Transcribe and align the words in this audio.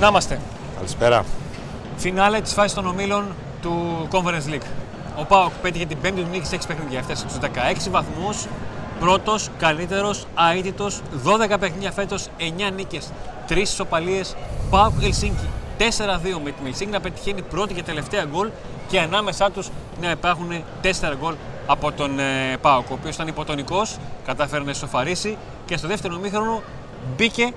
Να 0.00 0.06
είμαστε. 0.06 0.40
Καλησπέρα. 0.76 1.24
Φινάλε 1.96 2.40
της 2.40 2.52
φάσης 2.52 2.74
των 2.74 2.86
ομίλων 2.86 3.24
του 3.62 4.08
Conference 4.10 4.52
League. 4.52 4.66
Ο 5.18 5.24
Πάοκ 5.24 5.52
πέτυχε 5.62 5.86
την 5.86 6.00
πέμπτη 6.00 6.20
του 6.20 6.28
νίκη 6.30 6.46
σε 6.46 6.56
6 6.56 6.66
παιχνίδια. 6.66 6.98
Έφτασε 6.98 7.28
στους 7.28 7.38
16 7.40 7.90
βαθμούς. 7.90 8.46
Πρώτος, 9.00 9.48
καλύτερος, 9.58 10.26
αίτητος. 10.56 11.00
12 11.24 11.58
παιχνίδια 11.58 11.92
φέτος, 11.92 12.28
9 12.38 12.70
νίκες, 12.70 13.12
3 13.48 13.60
ισοπαλίες. 13.60 14.36
Πάοκ 14.70 15.02
Ελσίνκι 15.02 15.48
4-2 15.78 16.40
με 16.44 16.50
την 16.50 16.66
Ελσίνκι 16.66 16.92
να 16.92 17.00
πετυχαίνει 17.00 17.42
πρώτη 17.42 17.74
και 17.74 17.82
τελευταία 17.82 18.24
γκολ 18.24 18.50
και 18.88 19.00
ανάμεσά 19.00 19.50
τους 19.50 19.70
να 20.00 20.10
υπάρχουν 20.10 20.48
4 20.82 21.16
γκολ 21.20 21.34
από 21.66 21.92
τον 21.92 22.18
ε, 22.18 22.56
Πάοκ, 22.60 22.90
ο 22.90 22.94
οποίος 22.94 23.14
ήταν 23.14 23.28
υποτονικός, 23.28 23.96
κατάφερε 24.26 24.64
να 24.64 24.70
ισοφαρίσει 24.70 25.36
και 25.66 25.76
στο 25.76 25.88
δεύτερο 25.88 26.18
μήχρονο 26.18 26.62
μπήκε 27.16 27.52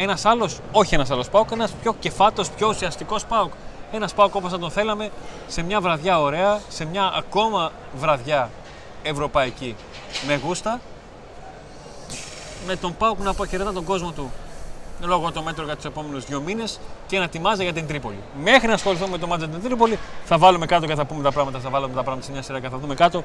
ένας 0.00 0.24
άλλος, 0.24 0.58
όχι 0.72 0.94
ένας 0.94 1.10
άλλος 1.10 1.28
Πάοκ, 1.28 1.50
ένας 1.50 1.70
πιο 1.82 1.94
κεφάτος, 2.00 2.50
πιο 2.50 2.68
ουσιαστικός 2.68 3.24
Πάοκ. 3.24 3.52
Ένας 3.92 4.14
Πάοκ 4.14 4.34
όπως 4.34 4.50
θα 4.50 4.58
τον 4.58 4.70
θέλαμε, 4.70 5.10
σε 5.48 5.62
μια 5.62 5.80
βραδιά 5.80 6.20
ωραία, 6.20 6.60
σε 6.68 6.84
μια 6.84 7.12
ακόμα 7.16 7.72
βραδιά 7.98 8.50
ευρωπαϊκή 9.02 9.76
με 10.26 10.40
γούστα. 10.44 10.80
Με 12.66 12.76
τον 12.76 12.96
Πάοκ 12.96 13.18
να 13.20 13.30
αποχαιρετά 13.30 13.72
τον 13.72 13.84
κόσμο 13.84 14.10
του 14.10 14.30
λόγω 15.00 15.32
των 15.32 15.42
μέτρων 15.42 15.66
για 15.66 15.76
τους 15.76 15.84
επόμενους 15.84 16.24
δύο 16.24 16.40
μήνες 16.40 16.80
και 17.06 17.18
να 17.18 17.24
ετοιμάζει 17.24 17.62
για 17.62 17.72
την 17.72 17.86
Τρίπολη. 17.86 18.18
Μέχρι 18.42 18.66
να 18.68 18.74
ασχοληθούμε 18.74 19.10
με 19.10 19.18
το 19.18 19.26
μάτζα 19.26 19.48
την 19.48 19.62
Τρίπολη, 19.62 19.98
θα 20.24 20.38
βάλουμε 20.38 20.66
κάτω 20.66 20.86
και 20.86 20.94
θα 20.94 21.04
πούμε 21.04 21.22
τα 21.22 21.32
πράγματα. 21.32 21.58
Θα 21.58 21.70
βάλουμε 21.70 21.94
τα 21.94 22.02
πράγματα 22.02 22.26
σε 22.26 22.32
μια 22.32 22.42
σειρά 22.42 22.60
και 22.60 22.68
θα 22.68 22.78
δούμε 22.78 22.94
κάτω 22.94 23.24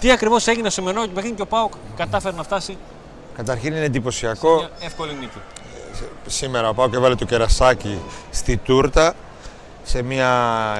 τι 0.00 0.10
ακριβώς 0.10 0.46
έγινε 0.46 0.70
στο 0.70 0.82
μενό 0.82 1.02
του 1.04 1.10
παιχνίδι 1.10 1.36
και 1.36 1.42
ο 1.42 1.46
Πάοκ 1.46 1.72
κατάφερε 1.96 2.36
να 2.36 2.42
φτάσει 2.42 2.78
Καταρχήν 3.36 3.68
είναι 3.70 3.78
σε 3.78 3.84
εντυπωσιακό. 3.84 4.54
μια 4.54 4.70
εύκολη 4.80 5.14
νίκη. 5.20 5.38
Σήμερα 6.26 6.68
ο 6.68 6.74
Πάοκ 6.74 6.94
έβαλε 6.94 7.14
το 7.14 7.24
κερασάκι 7.24 7.98
στη 8.30 8.56
τούρτα 8.56 9.14
σε 9.82 10.02
μια 10.02 10.32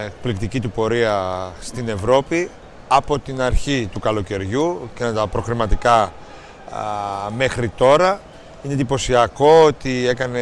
εκπληκτική 0.06 0.60
του 0.60 0.70
πορεία 0.70 1.50
στην 1.60 1.88
Ευρώπη 1.88 2.50
από 2.88 3.18
την 3.18 3.42
αρχή 3.42 3.88
του 3.92 4.00
καλοκαιριού 4.00 4.90
και 4.94 5.04
τα 5.04 5.26
προκριματικά 5.26 6.00
α, 6.02 6.12
μέχρι 7.36 7.68
τώρα. 7.68 8.20
Είναι 8.62 8.72
εντυπωσιακό 8.72 9.64
ότι 9.64 10.08
έκανε 10.08 10.40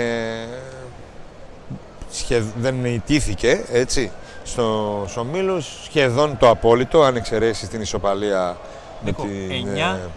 σχεδ... 2.10 2.44
δεν 2.60 2.84
ιτήθηκε 2.84 3.64
έτσι 3.72 4.10
στο 4.44 5.06
Ομίλους 5.16 5.66
σχεδόν 5.84 6.36
το 6.38 6.48
απόλυτο 6.48 7.02
αν 7.02 7.16
εξαιρέσεις 7.16 7.68
την 7.68 7.80
ισοπαλία 7.80 8.56
Νίκο, 9.04 9.22
την, 9.22 9.68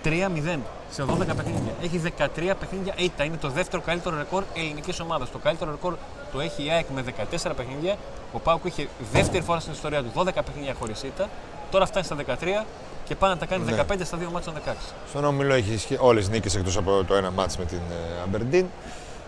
9-3-0 0.03 0.57
σε 0.95 1.03
12 1.03 1.17
παιχνίδια. 1.35 1.73
Έχει 1.83 2.01
13 2.17 2.53
παιχνίδια 2.59 2.93
ήττα. 2.97 3.23
Είναι 3.23 3.37
το 3.37 3.49
δεύτερο 3.49 3.81
καλύτερο 3.81 4.17
ρεκόρ 4.17 4.43
ελληνικής 4.53 4.99
ομάδας. 4.99 5.31
Το 5.31 5.37
καλύτερο 5.37 5.71
ρεκόρ 5.71 5.95
το 6.31 6.39
έχει 6.39 6.65
η 6.65 6.69
ΑΕΚ 6.71 6.85
με 6.95 7.03
14 7.03 7.51
παιχνίδια. 7.55 7.95
Ο 8.33 8.39
Πάουκ 8.39 8.65
είχε 8.65 8.87
δεύτερη 9.11 9.43
φορά 9.43 9.59
στην 9.59 9.73
ιστορία 9.73 10.03
του 10.03 10.11
12 10.15 10.23
παιχνίδια 10.45 10.73
χωρίς 10.79 11.03
ήττα. 11.03 11.29
Τώρα 11.71 11.85
φτάνει 11.85 12.05
στα 12.05 12.15
13 12.15 12.65
και 13.05 13.15
πάει 13.15 13.29
να 13.31 13.37
τα 13.37 13.45
κάνει 13.45 13.63
Ναι. 13.63 13.85
15 13.91 14.05
στα 14.05 14.17
δύο 14.17 14.29
μάτια 14.31 14.51
των 14.51 14.61
16. 14.65 14.93
Στον 15.09 15.25
Όμιλο 15.25 15.53
έχεις 15.53 15.87
όλες 15.99 16.25
τι 16.25 16.31
νίκες 16.31 16.55
εκτός 16.55 16.77
από 16.77 17.03
το 17.07 17.15
ένα 17.15 17.31
μάτς 17.31 17.57
με 17.57 17.65
την 17.65 17.77
ε, 17.77 18.21
Αμπερντίν. 18.23 18.65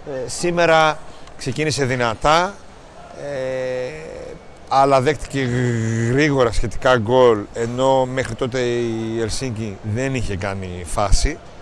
Ε, 0.07 0.27
σήμερα 0.29 0.99
ξεκίνησε 1.37 1.85
δυνατά, 1.85 2.53
ε, 3.21 3.89
αλλά 4.67 5.01
δέχτηκε 5.01 5.41
γρήγορα 6.11 6.51
σχετικά 6.51 6.97
γκολ, 6.97 7.39
ενώ 7.53 8.05
μέχρι 8.05 8.35
τότε 8.35 8.59
η 8.59 9.19
Ελσίνκη 9.21 9.77
δεν 9.93 10.15
είχε 10.15 10.35
κάνει 10.35 10.83
φάση 10.85 11.29
ε, 11.29 11.56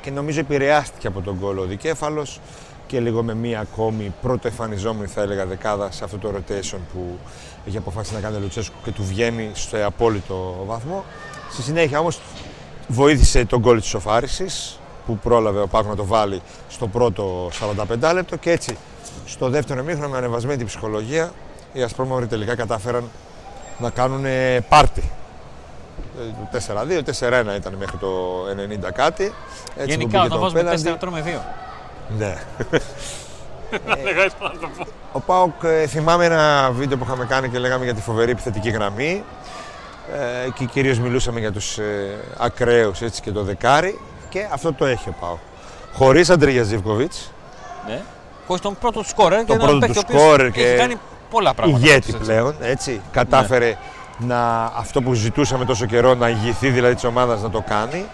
και 0.00 0.10
νομίζω 0.10 0.40
επηρεάστηκε 0.40 1.06
από 1.06 1.20
τον 1.20 1.36
γκολ 1.40 1.58
ο 1.58 1.64
Δικέφαλος 1.64 2.40
και 2.86 3.00
λίγο 3.00 3.22
με 3.22 3.34
μία 3.34 3.60
ακόμη 3.60 4.12
πρώτο 4.22 4.48
εμφανιζόμενη 4.48 5.06
θα 5.06 5.22
έλεγα 5.22 5.46
δεκάδα 5.46 5.90
σε 5.90 6.04
αυτό 6.04 6.18
το 6.18 6.32
rotation 6.36 6.78
που 6.92 7.18
έχει 7.66 7.76
αποφασίσει 7.76 8.14
να 8.14 8.20
κάνει 8.20 8.36
ο 8.36 8.40
Λουτσέσκου 8.40 8.76
και 8.84 8.90
του 8.90 9.04
βγαίνει 9.04 9.50
στο 9.54 9.86
απόλυτο 9.86 10.64
βαθμό. 10.66 11.04
Στη 11.52 11.62
συνέχεια 11.62 11.98
όμως 11.98 12.20
βοήθησε 12.88 13.44
τον 13.44 13.60
γκολ 13.60 13.80
της 13.80 13.88
σοφάρισης 13.88 14.78
που 15.06 15.18
πρόλαβε 15.18 15.60
ο 15.60 15.66
Πάκου 15.66 15.88
να 15.88 15.96
το 15.96 16.04
βάλει 16.04 16.42
στο 16.68 16.86
πρώτο 16.86 17.50
45 18.00 18.12
λεπτό 18.14 18.36
και 18.36 18.50
έτσι 18.50 18.76
στο 19.26 19.48
δεύτερο 19.48 19.82
μήχρονο 19.82 20.08
με 20.08 20.16
ανεβασμένη 20.16 20.56
την 20.56 20.66
ψυχολογία 20.66 21.32
οι 21.72 21.82
Ασπρόμαυροι 21.82 22.26
τελικά 22.26 22.54
κατάφεραν 22.54 23.10
να 23.78 23.90
κάνουν 23.90 24.24
πάρτι. 24.68 25.10
Ε, 26.20 26.58
Το 26.58 26.58
4-2, 26.88 27.52
4-1 27.52 27.56
ήταν 27.56 27.74
μέχρι 27.78 27.96
το 27.96 28.08
90 28.88 28.92
κάτι. 28.94 29.24
Έτσι 29.24 29.34
που 29.76 29.84
Γενικά, 29.86 30.06
πήγε 30.06 30.18
όταν 30.18 30.30
το 30.30 30.38
βάζουμε 30.38 30.60
πέναλτι. 30.60 30.90
4 30.94 30.96
τρώμε 31.00 31.22
2. 31.26 31.40
Ναι. 32.18 32.34
Λέγα 34.02 34.24
να 34.40 34.50
το 34.50 34.68
πω. 34.78 34.86
Ο 35.12 35.20
Πάοκ 35.20 35.62
ε, 35.62 35.86
θυμάμαι 35.86 36.24
ένα 36.24 36.70
βίντεο 36.72 36.96
που 36.98 37.04
είχαμε 37.04 37.24
κάνει 37.24 37.48
και 37.48 37.58
λέγαμε 37.58 37.84
για 37.84 37.94
τη 37.94 38.00
φοβερή 38.00 38.30
επιθετική 38.30 38.70
γραμμή 38.70 39.24
ε, 40.46 40.50
και 40.50 40.64
κυρίως 40.64 40.98
μιλούσαμε 40.98 41.40
για 41.40 41.52
τους 41.52 41.78
ε, 41.78 42.14
ακραίους 42.38 43.00
έτσι, 43.02 43.20
και 43.22 43.30
το 43.30 43.42
δεκάρι 43.42 44.00
και 44.28 44.46
αυτό 44.52 44.72
το 44.72 44.84
έχει 44.84 45.08
ο 45.08 45.14
Πάοκ. 45.20 45.38
Χωρίς 45.92 46.30
Αντρίγια 46.30 46.62
Ζιβκοβιτς, 46.62 47.32
Ναι. 47.86 48.00
Χωρίς 48.46 48.62
τον 48.62 48.76
πρώτο 48.80 49.00
του 49.00 49.08
σκόρερ 49.08 49.38
και 49.38 49.44
Τον 49.46 49.56
έναν 49.56 49.66
πρώτο 49.68 49.86
παίκτη 49.86 49.94
του 49.94 50.00
ο 50.04 50.08
οποίος 50.08 50.22
σκόρερ 50.22 50.46
έχει 50.46 50.54
και 50.58 50.74
κάνει 50.76 50.96
πολλά 51.30 51.54
πράγματα. 51.54 51.78
ηγέτη 51.86 52.10
φέτος, 52.10 52.20
έτσι. 52.20 52.32
πλέον, 52.32 52.54
έτσι. 52.60 53.00
Κατάφερε 53.12 53.76
να, 54.18 54.64
αυτό 54.64 55.02
που 55.02 55.14
ζητούσαμε 55.14 55.64
τόσο 55.64 55.86
καιρό, 55.86 56.14
να 56.14 56.28
ηγηθεί 56.28 56.68
δηλαδή 56.68 56.94
της 56.94 57.04
ομάδας 57.04 57.42
να 57.42 57.50
το 57.50 57.64
κάνει. 57.68 58.06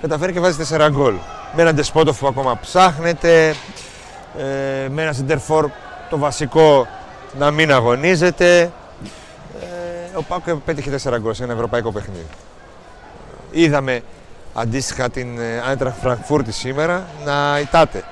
Καταφέρει 0.00 0.32
και 0.32 0.40
βάζει 0.40 0.66
4 0.76 0.88
γκολ. 0.90 1.14
Με 1.56 1.62
έναν 1.62 1.74
Ντεσπότοφ 1.74 2.18
που 2.18 2.26
ακόμα 2.26 2.58
ψάχνεται, 2.60 3.48
ε, 4.38 4.88
με 4.88 5.02
ένα 5.02 5.12
Σιντερφόρ 5.12 5.70
το 6.10 6.18
βασικό 6.18 6.86
να 7.38 7.50
μην 7.50 7.72
αγωνίζεται. 7.72 8.60
Ε, 9.60 10.16
ο 10.16 10.22
Πάκο 10.22 10.62
πέτυχε 10.64 10.90
4 11.04 11.18
γκολ 11.20 11.34
σε 11.34 11.44
ένα 11.44 11.52
ευρωπαϊκό 11.52 11.92
παιχνίδι. 11.92 12.26
Είδαμε 13.50 14.00
αντίστοιχα 14.54 15.10
την 15.10 15.38
Άιντραχ 15.68 15.94
Φραγκφούρτη 16.00 16.52
σήμερα 16.52 17.06
να 17.24 17.58
ητάται 17.60 18.04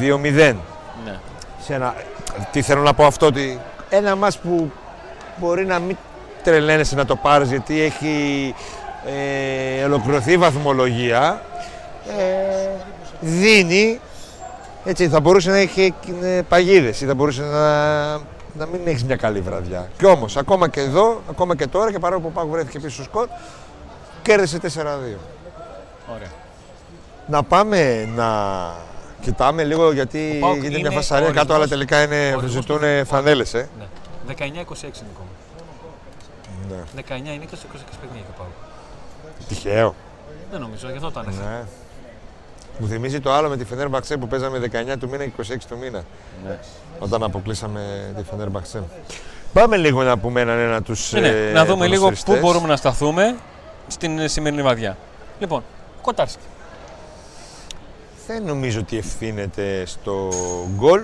2-0 0.00 0.54
Ναι. 1.04 1.18
σε 1.64 1.74
ένα... 1.74 1.94
Τι 2.52 2.62
θέλω 2.62 2.82
να 2.82 2.94
πω 2.94 3.04
αυτό, 3.04 3.26
ότι 3.26 3.60
ένα 3.88 4.16
μας 4.16 4.38
που 4.38 4.70
μπορεί 5.36 5.66
να 5.66 5.78
μην 5.78 5.96
τρελαίνεσαι 6.52 6.94
να 6.94 7.04
το 7.04 7.16
πάρεις 7.16 7.48
γιατί 7.48 7.80
έχει 7.82 8.54
ε, 9.80 9.84
ολοκληρωθεί 9.84 10.32
η 10.32 10.36
βαθμολογία, 10.36 11.42
ε, 12.18 12.68
δίνει, 13.20 14.00
έτσι 14.84 15.08
θα 15.08 15.20
μπορούσε 15.20 15.50
να 15.50 15.56
έχει 15.56 15.94
ε, 16.22 16.40
παγίδες 16.48 17.00
ή 17.00 17.06
θα 17.06 17.14
μπορούσε 17.14 17.42
να, 17.42 18.12
να 18.52 18.66
μην 18.72 18.80
έχεις 18.84 19.04
μια 19.04 19.16
καλή 19.16 19.40
βραδιά. 19.40 19.88
Κι 19.98 20.06
όμως, 20.06 20.36
ακόμα 20.36 20.68
και 20.68 20.80
εδώ, 20.80 21.22
ακόμα 21.30 21.56
και 21.56 21.66
τώρα 21.66 21.90
και 21.92 21.98
παρόλο 21.98 22.20
που 22.20 22.28
ο 22.28 22.38
Πάκου 22.38 22.48
βρέθηκε 22.50 22.78
πίσω 22.80 22.94
στο 22.94 23.02
σκορ, 23.02 23.26
κέρδισε 24.22 24.58
4-2. 24.62 24.66
Ωραία. 26.14 26.28
Να 27.26 27.42
πάμε 27.42 28.08
να 28.16 28.26
κοιτάμε 29.20 29.64
λίγο 29.64 29.92
γιατί 29.92 30.32
Ο 30.36 30.40
Πάοκ 30.40 30.54
γίνεται 30.54 30.78
είναι 30.78 30.88
μια 30.88 30.96
φασαρία 30.96 31.28
ο 31.28 31.32
κάτω, 31.32 31.54
αλλά 31.54 31.62
ορισμός- 31.64 31.88
τελικά 31.88 32.02
είναι, 32.16 32.32
ο 32.34 32.36
ορισμός 32.36 32.62
ζητούν 32.64 32.78
του- 32.78 33.06
φανέλες, 33.06 33.54
ε. 33.54 33.68
Ναι. 33.78 33.84
19-26 34.34 34.34
Νικό. 34.42 35.24
Ναι. 36.68 37.02
19 37.08 37.16
είναι 37.18 37.44
και 37.44 37.56
στο 37.56 37.66
26 37.72 37.78
παιχνίδια 38.00 38.24
και 38.26 38.38
πάω. 38.38 38.46
Τυχαίο. 39.48 39.94
Δεν 40.50 40.60
νομίζω, 40.60 40.90
γι' 40.90 40.96
αυτό 40.96 41.10
το 41.10 41.20
ανέφερα. 41.20 41.48
Ναι. 41.48 41.62
Μου 42.78 42.86
θυμίζει 42.88 43.20
το 43.20 43.32
άλλο 43.32 43.48
με 43.48 43.56
τη 43.56 43.64
Φενέρ 43.64 43.88
Μπαξέ 43.88 44.16
που 44.16 44.26
παίζαμε 44.26 44.58
19 44.92 44.96
του 44.98 45.08
μήνα 45.08 45.26
και 45.26 45.32
26 45.48 45.56
του 45.68 45.78
μήνα. 45.78 46.04
Ναι. 46.46 46.58
Όταν 46.98 47.22
αποκλείσαμε 47.22 48.12
τη 48.16 48.22
Φενέρ 48.22 48.50
Μπαξέ. 48.50 48.82
Πάμε 49.52 49.76
λίγο 49.76 50.02
να 50.02 50.18
πούμε 50.18 50.40
έναν 50.40 50.58
ένα 50.58 50.82
τους 50.82 51.12
Ναι, 51.12 51.20
ναι. 51.20 51.28
ε, 51.28 51.52
να 51.52 51.64
δούμε 51.64 51.86
λίγο 51.86 52.02
πού 52.04 52.08
ποδοσφαιριστές. 52.10 52.40
μπορούμε 52.40 52.68
να 52.68 52.76
σταθούμε 52.76 53.36
στην 53.86 54.18
ε, 54.18 54.28
σημερινή 54.28 54.62
βαδιά. 54.62 54.96
Λοιπόν, 55.40 55.62
Κοτάρσκι. 56.02 56.42
Δεν 58.26 58.42
νομίζω 58.42 58.80
ότι 58.80 58.98
ευθύνεται 58.98 59.84
στο 59.86 60.28
γκολ. 60.76 61.02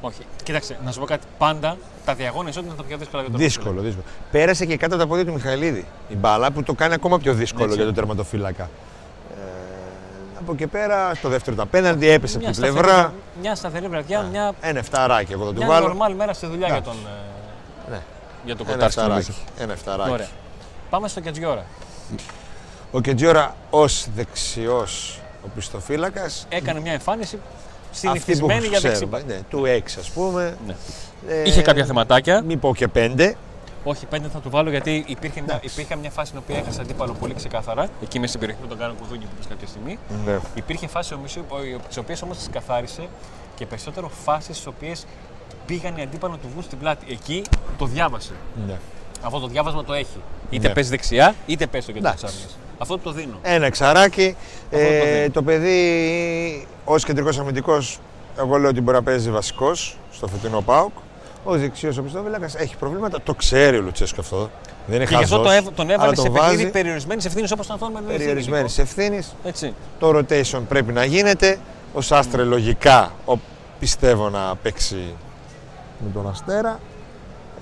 Όχι. 0.00 0.20
Κοίταξε, 0.42 0.78
να 0.84 0.92
σου 0.92 0.98
πω 1.00 1.04
κάτι. 1.06 1.26
Πάντα 1.38 1.76
τα 2.04 2.14
διαγώνια 2.14 2.48
ισότητα 2.50 2.72
είναι 2.72 2.82
τα 2.82 2.88
πιο 2.88 2.96
δύσκολα 2.98 3.22
για 3.22 3.30
τον 3.30 3.40
Δύσκολο, 3.40 3.80
δύσκολο. 3.80 4.04
Πέρασε 4.30 4.64
και 4.66 4.76
κάτω 4.76 4.94
από 4.94 5.02
τα 5.02 5.08
πόδια 5.08 5.24
του 5.24 5.32
Μιχαηλίδη 5.32 5.86
η 6.08 6.14
μπάλα 6.16 6.50
που 6.50 6.62
το 6.62 6.74
κάνει 6.74 6.94
ακόμα 6.94 7.18
πιο 7.18 7.34
δύσκολο 7.34 7.64
Έτσι. 7.64 7.76
για 7.76 7.84
τον 7.84 7.94
τερματοφύλακα. 7.94 8.62
Ε, 8.62 9.40
από 10.40 10.52
εκεί 10.52 10.66
πέρα, 10.66 11.14
στο 11.14 11.28
δεύτερο 11.28 11.56
τα 11.56 11.66
πέναντι 11.66 12.08
έπεσε 12.08 12.36
από 12.36 12.44
Μια 12.46 12.54
την 12.54 12.62
σταθερή, 12.64 12.82
πλευρά. 12.84 13.12
μια 13.40 13.54
σταθερή 13.54 13.88
βραδιά, 13.88 14.22
μια, 14.22 14.52
Ένα 14.60 14.78
εφταράκι 14.78 15.32
εγώ 15.32 15.44
θα 15.44 15.50
του 15.52 15.56
μια 15.58 15.66
βάλω. 15.66 15.96
normal 15.98 16.14
μέρα 16.16 16.32
στη 16.32 16.46
δουλειά 16.46 16.66
για 16.68 16.82
τον, 16.82 16.94
ε, 17.86 17.90
Ναι. 17.90 18.00
για 18.44 18.56
τον 18.56 18.66
Ένα 18.66 18.74
Κοτάρσκι. 18.74 19.00
νομίζω. 19.00 19.18
εφταράκι. 19.18 19.62
Ένα 19.62 19.72
εφταράκι. 19.72 20.10
Ωραία. 20.10 20.28
Πάμε 20.90 21.08
στο 21.08 21.20
Κετζιόρα. 21.20 21.64
Ο 22.90 23.00
Κετζιόρα 23.00 23.54
ως 23.70 24.06
δεξιός 24.14 25.20
οπισθοφύλακας 25.44 26.46
Έκανε 26.48 26.80
μια 26.80 26.92
εμφάνιση 26.92 27.34
αυτή 27.34 27.36
που 27.36 27.67
συνηθισμένη 27.98 28.66
για 28.66 28.80
δεξί. 28.80 28.88
ξέρουμε, 28.92 29.22
ναι, 29.26 29.40
του 29.50 29.62
6 29.66 29.80
ας 29.98 30.10
πούμε. 30.10 30.56
Ναι. 30.66 30.74
Ε, 31.28 31.42
Είχε 31.48 31.62
κάποια 31.62 31.84
θεματάκια. 31.84 32.42
Μη 32.42 32.56
πω 32.56 32.74
και 32.74 32.88
5. 32.94 33.32
Όχι, 33.84 34.06
πέντε 34.06 34.28
θα 34.28 34.38
του 34.38 34.50
βάλω 34.50 34.70
γιατί 34.70 35.04
υπήρχε 35.06 35.40
μια, 35.40 35.58
υπήρχε 35.62 35.96
μια 35.96 36.10
φάση 36.10 36.26
στην 36.28 36.40
οποία 36.44 36.58
έχασε 36.58 36.80
αντίπαλο 36.80 37.12
πολύ 37.20 37.34
ξεκάθαρα. 37.34 37.88
Εκεί 38.02 38.18
μέσα 38.18 38.28
στην 38.28 38.40
περιοχή 38.40 38.62
που 38.62 38.68
τον 38.68 38.78
κάνω 38.78 38.94
κουδούνι 39.00 39.18
που 39.20 39.30
είπες 39.34 39.46
κάποια 39.46 39.66
στιγμή. 39.66 39.98
Ναι. 40.26 40.38
Υπήρχε 40.54 40.86
φάση 40.86 41.14
τις 41.88 41.96
οποίες 41.96 42.22
όμως 42.22 42.36
τις 42.36 42.48
καθάρισε 42.52 43.08
και 43.54 43.66
περισσότερο 43.66 44.08
φάσεις 44.24 44.54
στις 44.56 44.66
οποίες 44.66 45.06
πήγαν 45.66 45.96
οι 45.96 46.02
αντίπαλοι 46.02 46.32
να 46.32 46.38
του 46.38 46.48
βγουν 46.52 46.62
στην 46.62 46.78
πλάτη. 46.78 47.06
Εκεί 47.12 47.42
το 47.78 47.84
διάβασε. 47.86 48.32
Ναι. 48.66 48.74
Αυτό 49.22 49.38
το 49.38 49.46
διάβασμα 49.46 49.84
το 49.84 49.92
έχει. 49.92 50.20
Είτε 50.50 50.68
Ναι. 50.68 50.74
παίζει 50.74 50.90
δεξιά, 50.90 51.34
είτε 51.46 51.66
παίζει 51.66 51.86
στο 51.86 51.94
κέντρο 51.96 52.12
της 52.12 52.22
Εντάξει. 52.22 52.46
Άμυνα. 52.78 52.94
Αυτό 52.94 52.98
το 52.98 53.12
δίνω. 53.12 53.38
Ένα 53.42 53.66
εξαράκι. 53.66 54.36
Αυτό 54.64 54.76
το 54.76 54.84
Ε, 54.84 55.14
δίνει. 55.18 55.30
το 55.30 55.42
παιδί 55.42 56.66
ως 56.84 57.04
κεντρικός 57.04 57.38
αμυντικός, 57.38 57.98
εγώ 58.38 58.56
λέω 58.56 58.70
ότι 58.70 58.80
μπορεί 58.80 58.96
να 58.96 59.02
παίζει 59.02 59.30
βασικός 59.30 59.96
στο 60.12 60.26
φετινό 60.26 60.60
ΠΑΟΚ. 60.60 60.92
Ο 61.44 61.56
δεξιός 61.56 61.98
ο 61.98 62.02
πιστόβιλακα 62.02 62.48
έχει 62.56 62.76
προβλήματα. 62.76 63.20
Το 63.22 63.34
ξέρει 63.34 63.76
ο 63.76 63.80
Λουτσέσκο 63.82 64.20
αυτό. 64.20 64.50
Δεν 64.86 64.96
είναι 64.96 65.04
Και 65.04 65.14
γι' 65.16 65.22
αυτό 65.22 65.36
χαζός, 65.36 65.48
το 65.48 65.52
έβ- 65.54 65.74
τον 65.76 65.90
έβαλε 65.90 66.06
αλλά 66.06 66.16
σε 66.16 66.22
το 66.26 66.30
παιχνίδι 66.32 66.56
βάζει 66.56 66.70
περιορισμένης 66.70 67.24
ευθύνης 67.24 67.50
όπως 67.52 67.64
ήταν 67.64 67.76
αυτό 67.82 67.88
με 67.92 68.00
τον 68.00 68.06
περιορισμένη 68.16 68.68
ευθύνης. 68.76 69.34
Έτσι. 69.44 69.74
Το 69.98 70.08
rotation 70.18 70.60
πρέπει 70.68 70.92
να 70.92 71.04
γίνεται. 71.04 71.58
Ο 71.94 72.00
Σάστρε 72.00 72.42
λογικά 72.42 73.12
ο, 73.26 73.36
πιστεύω 73.78 74.28
να 74.30 74.56
παίξει 74.62 75.14
με 76.04 76.10
τον 76.14 76.28
Αστέρα. 76.30 76.80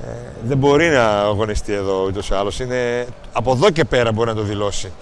Ε, 0.05 0.09
δεν 0.43 0.59
μπορεί 0.59 0.89
να 0.89 1.07
αγωνιστεί 1.21 1.73
εδώ 1.73 2.05
ούτως 2.07 2.29
ή 2.29 2.35
άλλως. 2.35 2.61
Από 3.33 3.53
εδώ 3.53 3.71
και 3.71 3.85
πέρα 3.85 4.13
μπορεί 4.13 4.29
να 4.29 4.35
το 4.35 4.43
δηλώσει 4.43 4.93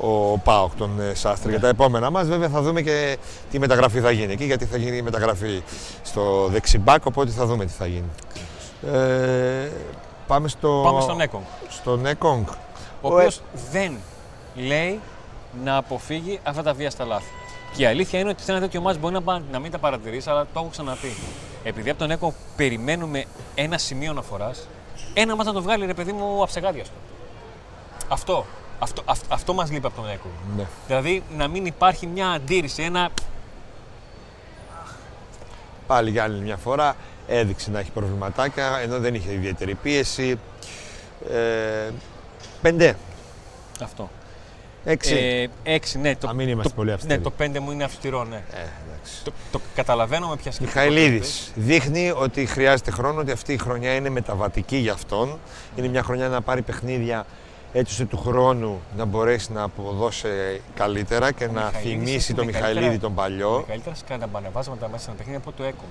ο 0.00 0.38
Πάοκ 0.38 0.74
τον 0.76 1.00
ε, 1.00 1.14
Σάστρε 1.14 1.50
για 1.50 1.60
τα 1.60 1.68
επόμενα 1.68 2.10
μας. 2.10 2.26
Βέβαια 2.28 2.48
θα 2.48 2.62
δούμε 2.62 2.82
και 2.82 3.16
τι 3.50 3.58
μεταγραφή 3.58 4.00
θα 4.00 4.10
γίνει 4.10 4.32
εκεί, 4.32 4.44
γιατί 4.44 4.64
θα 4.64 4.76
γίνει 4.76 4.96
η 4.96 5.02
μεταγραφή 5.02 5.62
στο 6.02 6.46
δεξιμπάκ, 6.50 7.06
οπότε 7.06 7.30
θα 7.30 7.46
δούμε 7.46 7.64
τι 7.64 7.72
θα 7.78 7.86
γίνει. 7.86 8.08
Ε, 8.92 9.70
πάμε 10.26 10.48
στο. 10.48 10.80
Πάμε 10.84 11.00
στον 11.00 11.20
Έκογκ. 11.20 11.40
στον 11.68 12.06
Ekong. 12.06 12.44
Ο 13.00 13.08
Ο 13.08 13.14
οποίος 13.14 13.36
Ε- 13.36 13.40
δεν 13.72 13.96
λέει 14.54 15.00
να 15.64 15.76
αποφύγει 15.76 16.40
αυτά 16.42 16.62
τα 16.62 16.72
βία 16.72 16.90
στα 16.90 17.04
λάθη. 17.04 17.26
Και 17.76 17.82
η 17.82 17.86
αλήθεια 17.86 18.18
είναι 18.18 18.28
ότι 18.30 18.42
σε 18.42 18.50
ένα 18.52 18.60
τέτοιο 18.60 18.80
μάτς 18.80 18.98
μπορεί 18.98 19.14
να, 19.14 19.22
πα- 19.22 19.42
να 19.52 19.58
μην 19.58 19.70
τα 19.70 19.78
παρατηρήσει, 19.78 20.30
αλλά 20.30 20.40
το 20.42 20.48
έχω 20.54 20.68
ξαναπεί. 20.70 21.12
Επειδή 21.64 21.90
από 21.90 21.98
τον 21.98 22.10
Έκο 22.10 22.34
περιμένουμε 22.56 23.24
ένα 23.54 23.78
σημείο 23.78 24.10
αναφοράς, 24.10 24.68
ένα 25.14 25.36
μάτς 25.36 25.46
να 25.48 25.54
το 25.54 25.62
βγάλει 25.62 25.86
ρε 25.86 25.94
παιδί 25.94 26.12
μου 26.12 26.42
αψεγάδιαστο. 26.42 26.94
Αυτό. 28.08 28.46
Αυτό, 28.78 29.02
αυ, 29.04 29.20
αυτό 29.28 29.54
μας 29.54 29.70
λείπει 29.70 29.86
από 29.86 29.96
τον 29.96 30.10
Έκο. 30.10 30.26
Ναι. 30.56 30.66
Δηλαδή 30.86 31.22
να 31.36 31.48
μην 31.48 31.66
υπάρχει 31.66 32.06
μια 32.06 32.28
αντίρρηση, 32.28 32.82
ένα. 32.82 33.10
Πάλι 35.86 36.10
για 36.10 36.22
άλλη 36.22 36.40
μια 36.40 36.56
φορά 36.56 36.96
έδειξε 37.28 37.70
να 37.70 37.78
έχει 37.78 37.90
προβληματάκια 37.90 38.78
ενώ 38.82 38.98
δεν 38.98 39.14
είχε 39.14 39.32
ιδιαίτερη 39.32 39.74
πίεση. 39.74 40.38
Ε, 41.30 41.90
πέντε, 42.62 42.96
Αυτό. 43.82 44.10
έξι. 44.84 45.14
Ε, 45.14 45.48
έξι, 45.62 45.98
ναι. 45.98 46.16
Το, 46.16 46.26
Να 46.26 46.32
μην 46.32 46.48
είμαστε 46.48 46.68
το, 46.68 46.74
πολύ 46.74 46.92
αυστηροί. 46.92 47.16
Ναι, 47.16 47.20
το 47.22 47.30
πέντε 47.30 47.60
μου 47.60 47.70
είναι 47.70 47.84
αυστηρό, 47.84 48.24
ναι. 48.24 48.36
Ε, 48.36 48.66
εντάξει. 49.02 49.24
Το, 49.24 49.32
το 49.52 49.60
καταλαβαίνω 49.74 50.28
με 50.28 50.36
ποια 50.36 50.52
σκέφτεται. 50.52 50.86
Μιχαηλίδης 50.88 51.52
δείχνει 51.54 52.10
ότι 52.16 52.46
χρειάζεται 52.46 52.90
χρόνο, 52.90 53.20
ότι 53.20 53.30
αυτή 53.30 53.52
η 53.52 53.56
χρονιά 53.58 53.94
είναι 53.94 54.08
μεταβατική 54.08 54.76
για 54.76 54.92
αυτόν. 54.92 55.38
Είναι 55.76 55.88
μια 55.88 56.02
χρονιά 56.02 56.28
να 56.28 56.40
πάρει 56.40 56.62
παιχνίδια 56.62 57.26
έτσι 57.72 57.92
ώστε 57.92 58.04
του 58.04 58.18
χρόνου 58.18 58.80
να 58.96 59.04
μπορέσει 59.04 59.52
να 59.52 59.62
αποδώσει 59.62 60.28
καλύτερα 60.74 61.32
και 61.32 61.44
Ο 61.44 61.52
να 61.52 61.64
Μιχαηλίδης 61.64 61.90
θυμίσει 61.92 62.14
έχει 62.14 62.34
τον 62.34 62.44
μεγαλύτερα- 62.44 62.70
Μιχαηλίδη 62.74 62.98
τον 62.98 63.14
παλιό. 63.14 63.64
Καλύτερα 63.68 63.94
σκαναμπανεβάσματα 63.94 64.88
μέσα 64.88 65.02
σε 65.02 65.08
ένα 65.08 65.16
παιχνίδι 65.18 65.38
από 65.38 65.52
το 65.56 65.62
Έκογκ. 65.62 65.88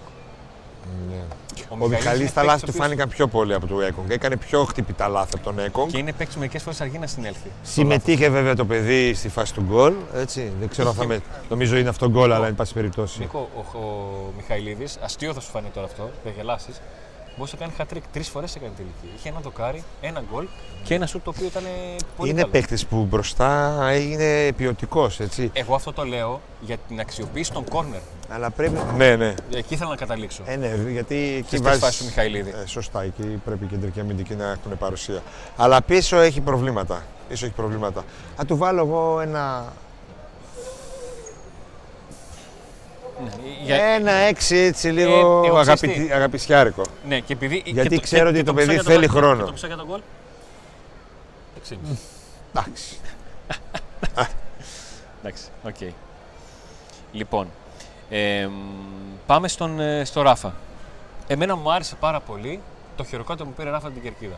Ναι. 1.10 1.16
Ο, 1.70 1.76
Ο 1.80 1.88
Μιχαηλίδης 1.88 2.20
είναι 2.20 2.30
τα 2.34 2.44
λάθη 2.44 2.60
παίκτης 2.60 2.60
του 2.60 2.66
ο 2.66 2.70
οποίος- 2.70 2.86
φάνηκαν 2.86 3.10
πιο 3.10 3.28
πολύ 3.28 3.54
από 3.54 3.68
το 3.68 3.82
Έκογκ. 3.82 4.10
Έκανε 4.10 4.38
πιο 4.38 4.64
χτυπητά 4.64 5.08
λάθη 5.08 5.32
από 5.36 5.44
τον 5.44 5.60
Έκογκ. 5.60 5.88
Και 5.90 5.98
είναι 5.98 6.14
παίκτης 6.14 6.36
μερικές 6.36 6.62
φορές 6.64 6.82
αργεί 6.82 6.98
να 6.98 7.08
συνέλθει. 7.08 7.52
Συμμετείχε 7.64 8.30
βέβαια 8.30 8.56
το 8.56 8.66
παιδί 8.66 9.14
στη 9.14 9.30
φάση 9.30 9.54
του 9.54 9.62
γκολ. 9.62 9.94
Έτσι. 10.16 10.52
Δεν 10.60 10.70
ξέρω 10.70 10.90
αν 10.90 10.96
θα 10.96 11.06
με. 11.06 11.20
Νομίζω 11.50 11.78
είναι 11.78 11.90
αυτό 11.90 12.10
γκολ, 12.10 12.32
αλλά 12.32 12.48
εν 12.48 12.56
πάση 12.56 12.74
περιπτώσει. 12.74 13.20
Νίκο, 13.20 13.50
ο, 13.56 13.78
ο 13.78 13.82
Μιχαηλίδης, 14.36 14.98
αστείο 15.02 15.34
θα 15.34 15.40
σου 15.40 15.50
φανεί 15.52 15.68
τώρα 15.74 15.86
αυτό, 15.88 16.10
δεν 16.24 16.34
γελάσεις. 16.38 16.82
Μπορούσε 17.42 17.60
να 17.60 17.66
κάνει 17.66 17.78
χατρίκ. 17.78 18.04
Τρεις 18.14 18.30
φορές 18.30 18.56
έκανε 18.56 18.72
τελική. 18.78 19.16
Είχε 19.18 19.30
ένα 19.30 19.40
δοκάρι, 19.40 19.84
ένα 20.02 20.24
γκολ 20.32 20.48
και 20.84 20.94
ένα 20.94 21.06
σουτ 21.06 21.24
το 21.24 21.30
οποίο 21.30 21.46
ήταν 21.46 21.64
πολύ 22.18 22.30
Είναι 22.30 22.40
καλό. 22.42 22.52
παίκτης 22.52 22.86
που 22.86 23.06
μπροστά 23.10 23.78
έγινε 23.90 24.52
ποιοτικός, 24.58 25.20
έτσι. 25.20 25.50
Εγώ 25.54 25.76
αυτό 25.76 25.94
το 25.94 26.04
λέω 26.04 26.42
για 26.62 26.78
την 26.88 27.00
αξιοποίηση 27.00 27.52
των 27.52 27.64
κόρνερ. 27.70 28.00
Αλλά 28.30 28.50
πρέπει. 28.50 28.78
Ναι, 28.98 29.16
ναι. 29.16 29.34
Εκεί 29.54 29.74
ήθελα 29.74 29.90
να 29.90 29.96
καταλήξω. 29.96 30.44
Ε, 30.46 30.56
ναι, 30.56 30.76
γιατί 30.92 31.16
εκεί 31.38 31.48
Στις 31.48 31.62
βάζεις- 31.62 31.82
φάσεις 31.84 31.98
του 32.00 32.06
Μιχαηλίδη. 32.06 32.54
Ε, 32.64 32.66
σωστά, 32.66 33.02
εκεί 33.02 33.24
πρέπει 33.46 33.64
οι 33.64 33.68
κεντρικοί 33.68 34.00
αμυντικοί 34.00 34.36
να 34.36 34.46
έχουν 34.52 34.78
παρουσία. 34.78 35.22
Αλλά 35.58 35.82
πίσω 35.82 36.18
έχει 36.18 36.42
προβλήματα. 36.42 37.04
Πίσω 37.30 37.46
έχει 37.46 37.56
προβλήματα. 37.56 38.04
Θα 38.38 38.46
του 38.46 38.58
βάλω 38.58 38.82
εγώ 38.82 39.20
ένα. 39.20 39.74
Ναι, 43.11 43.11
για- 43.64 43.84
Ένα 43.84 44.12
έξι 44.12 44.56
έτσι 44.58 44.88
λίγο 44.90 45.42
Ε, 45.44 45.48
εγώ 45.48 45.62
ξέρεις 45.62 45.80
τι. 45.80 45.88
αγαπητι... 45.88 46.14
αγαπησιάρικο. 46.14 46.82
ναι, 47.08 47.20
και 47.20 47.34
επειδή. 47.34 47.62
Γιατί 47.66 47.96
και 47.96 48.02
ξέρω 48.02 48.30
ότι 48.30 48.38
και 48.38 48.44
το 48.44 48.54
μισό 48.54 48.66
παιδί 48.66 48.80
για 48.80 48.92
θέλει 48.94 49.08
γκολ. 49.08 49.18
χρόνο. 49.22 49.40
Και 49.40 49.46
το 49.46 49.52
μισό 49.52 49.68
για 49.68 49.76
τον 49.78 49.86
γκολ. 49.88 50.00
6,5. 51.70 51.76
Εντάξει. 52.54 52.98
Εντάξει, 55.24 55.44
οκ. 55.64 55.76
Λοιπόν, 57.12 57.48
εμ, 58.10 58.52
πάμε 59.26 59.48
στον, 59.48 59.80
ε, 59.80 60.06
στο 60.06 60.22
Ράφα. 60.22 60.54
Εμένα 61.28 61.56
μου 61.56 61.72
άρεσε 61.74 61.96
πάρα 62.00 62.20
πολύ 62.20 62.60
το 62.96 63.04
χειροκρότημα 63.04 63.48
που 63.50 63.54
πήρε 63.56 63.70
Ράφα 63.70 63.92
την 63.92 64.02
κερκίδα. 64.02 64.36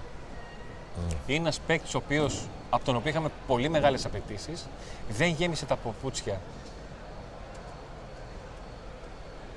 Είναι 1.27 1.39
ένας 1.39 1.59
παίκτης 1.68 1.94
ο 1.94 1.97
οποίο, 1.97 2.29
από 2.69 2.86
τον 2.86 2.95
οποίο 2.95 3.09
είχαμε 3.09 3.29
πολύ 3.47 3.69
μεγάλες 3.69 4.06
απαιτήσεις, 4.06 4.68
δεν 5.09 5.27
γέμισε 5.27 5.65
τα 5.65 5.75
παπούτσια 5.75 6.41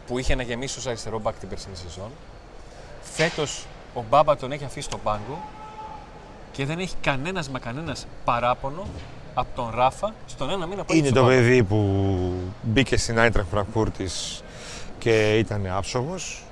που 0.06 0.19
είχε 0.19 0.35
να 0.35 0.43
γεμίσει 0.43 0.79
ως 0.79 0.87
αριστερό 0.87 1.19
μπακ 1.20 1.35
την 1.38 1.49
περσινή 1.49 1.76
σεζόν. 1.76 2.11
Φέτος 3.03 3.67
ο 3.94 4.05
Μπάμπα 4.11 4.37
τον 4.37 4.53
έχει 4.53 4.64
αφήσει 4.64 4.87
στον 4.87 5.00
πάγκο 5.03 5.41
και 6.53 6.64
δεν 6.64 6.79
έχει 6.79 6.94
κανένας 7.00 7.49
μα 7.49 7.58
κανένας 7.58 8.06
παράπονο 8.25 8.87
από 9.35 9.49
τον 9.55 9.70
Ράφα 9.75 10.14
στον 10.26 10.50
ένα 10.50 10.67
μήνα 10.67 10.85
που 10.85 10.93
έχει 10.93 10.99
Είναι 10.99 11.08
στον 11.08 11.22
το 11.22 11.29
πάγκο. 11.29 11.41
παιδί 11.41 11.63
που 11.63 12.32
μπήκε 12.63 12.96
στην 12.96 13.19
Άιτραχ 13.19 13.46
Φραγκφούρτης 13.51 14.43
και 14.98 15.39
ήταν 15.39 15.67
άψογος. 15.70 16.43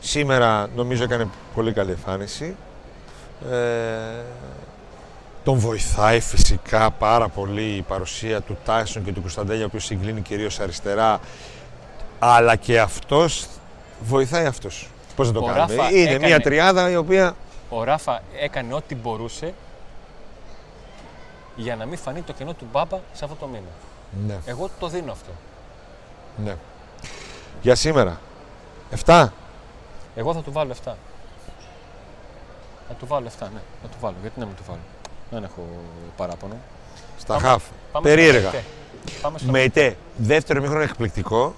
Σήμερα 0.00 0.68
νομίζω 0.76 1.02
έκανε 1.02 1.28
πολύ 1.54 1.72
καλή 1.72 1.90
εμφάνιση. 1.90 2.56
Ε, 3.50 3.56
τον 5.44 5.58
βοηθάει 5.58 6.20
φυσικά 6.20 6.90
πάρα 6.90 7.28
πολύ 7.28 7.76
η 7.76 7.82
παρουσία 7.82 8.40
του 8.40 8.56
Τάισον 8.64 9.04
και 9.04 9.12
του 9.12 9.20
Κωνσταντέλια, 9.20 9.62
ο 9.62 9.66
οποίος 9.66 9.84
συγκλίνει 9.84 10.20
κυρίως 10.20 10.60
αριστερά, 10.60 11.20
αλλά 12.18 12.56
και 12.56 12.80
αυτός 12.80 13.46
βοηθάει 14.00 14.46
αυτός. 14.46 14.88
Πώς 15.16 15.26
να 15.26 15.32
το 15.32 15.38
Ο 15.40 15.46
κάνουμε; 15.46 15.74
Ράφα 15.74 15.90
Είναι 15.90 16.00
έκανε- 16.10 16.26
μια 16.26 16.40
τριάδα 16.40 16.90
η 16.90 16.96
οποία 16.96 17.36
Ο 17.70 17.84
Ράφα 17.84 18.20
έκανε 18.40 18.74
ό,τι 18.74 18.94
μπορούσε 18.94 19.54
για 21.56 21.76
να 21.76 21.86
μην 21.86 21.98
φανεί 21.98 22.20
το 22.22 22.32
κενό 22.32 22.52
του 22.52 22.66
Μπάμπα 22.72 22.98
σε 23.12 23.24
αυτό 23.24 23.36
το 23.40 23.46
μήνα. 23.46 23.62
ναι, 24.26 24.36
Εγώ 24.46 24.70
το 24.80 24.88
δίνω 24.88 25.12
αυτό. 25.12 25.30
ναι. 26.44 26.56
Για 27.62 27.74
σήμερα. 27.74 28.20
7. 29.04 29.28
Εγώ 30.16 30.34
θα 30.34 30.40
του 30.42 30.52
βάλω 30.52 30.72
7. 30.84 30.94
Θα 32.88 32.94
του 32.98 33.06
βάλω 33.06 33.26
7, 33.26 33.48
ναι. 33.54 33.60
Θα 33.82 33.88
του 33.88 33.96
βάλω. 34.00 34.14
Γιατί 34.20 34.38
να 34.40 34.46
μην 34.46 34.54
του 34.56 34.62
βάλω; 34.68 34.80
Δεν 35.30 35.44
έχω 35.44 35.66
παράπονο. 36.16 36.54
Στα 37.18 37.34
Πάμε- 37.34 37.48
χαφ. 37.48 37.62
Πάμε 37.92 38.08
Περίεργα. 38.08 38.48
στο 38.48 38.50
Μεϊτέ. 38.52 38.64
Πάμε 39.22 39.38
στο 39.38 39.50
Μεϊτέ, 39.50 39.96
δεύτερο 40.16 40.60
μήχρονο 40.60 40.82
εκπληκτικό. 40.82 41.54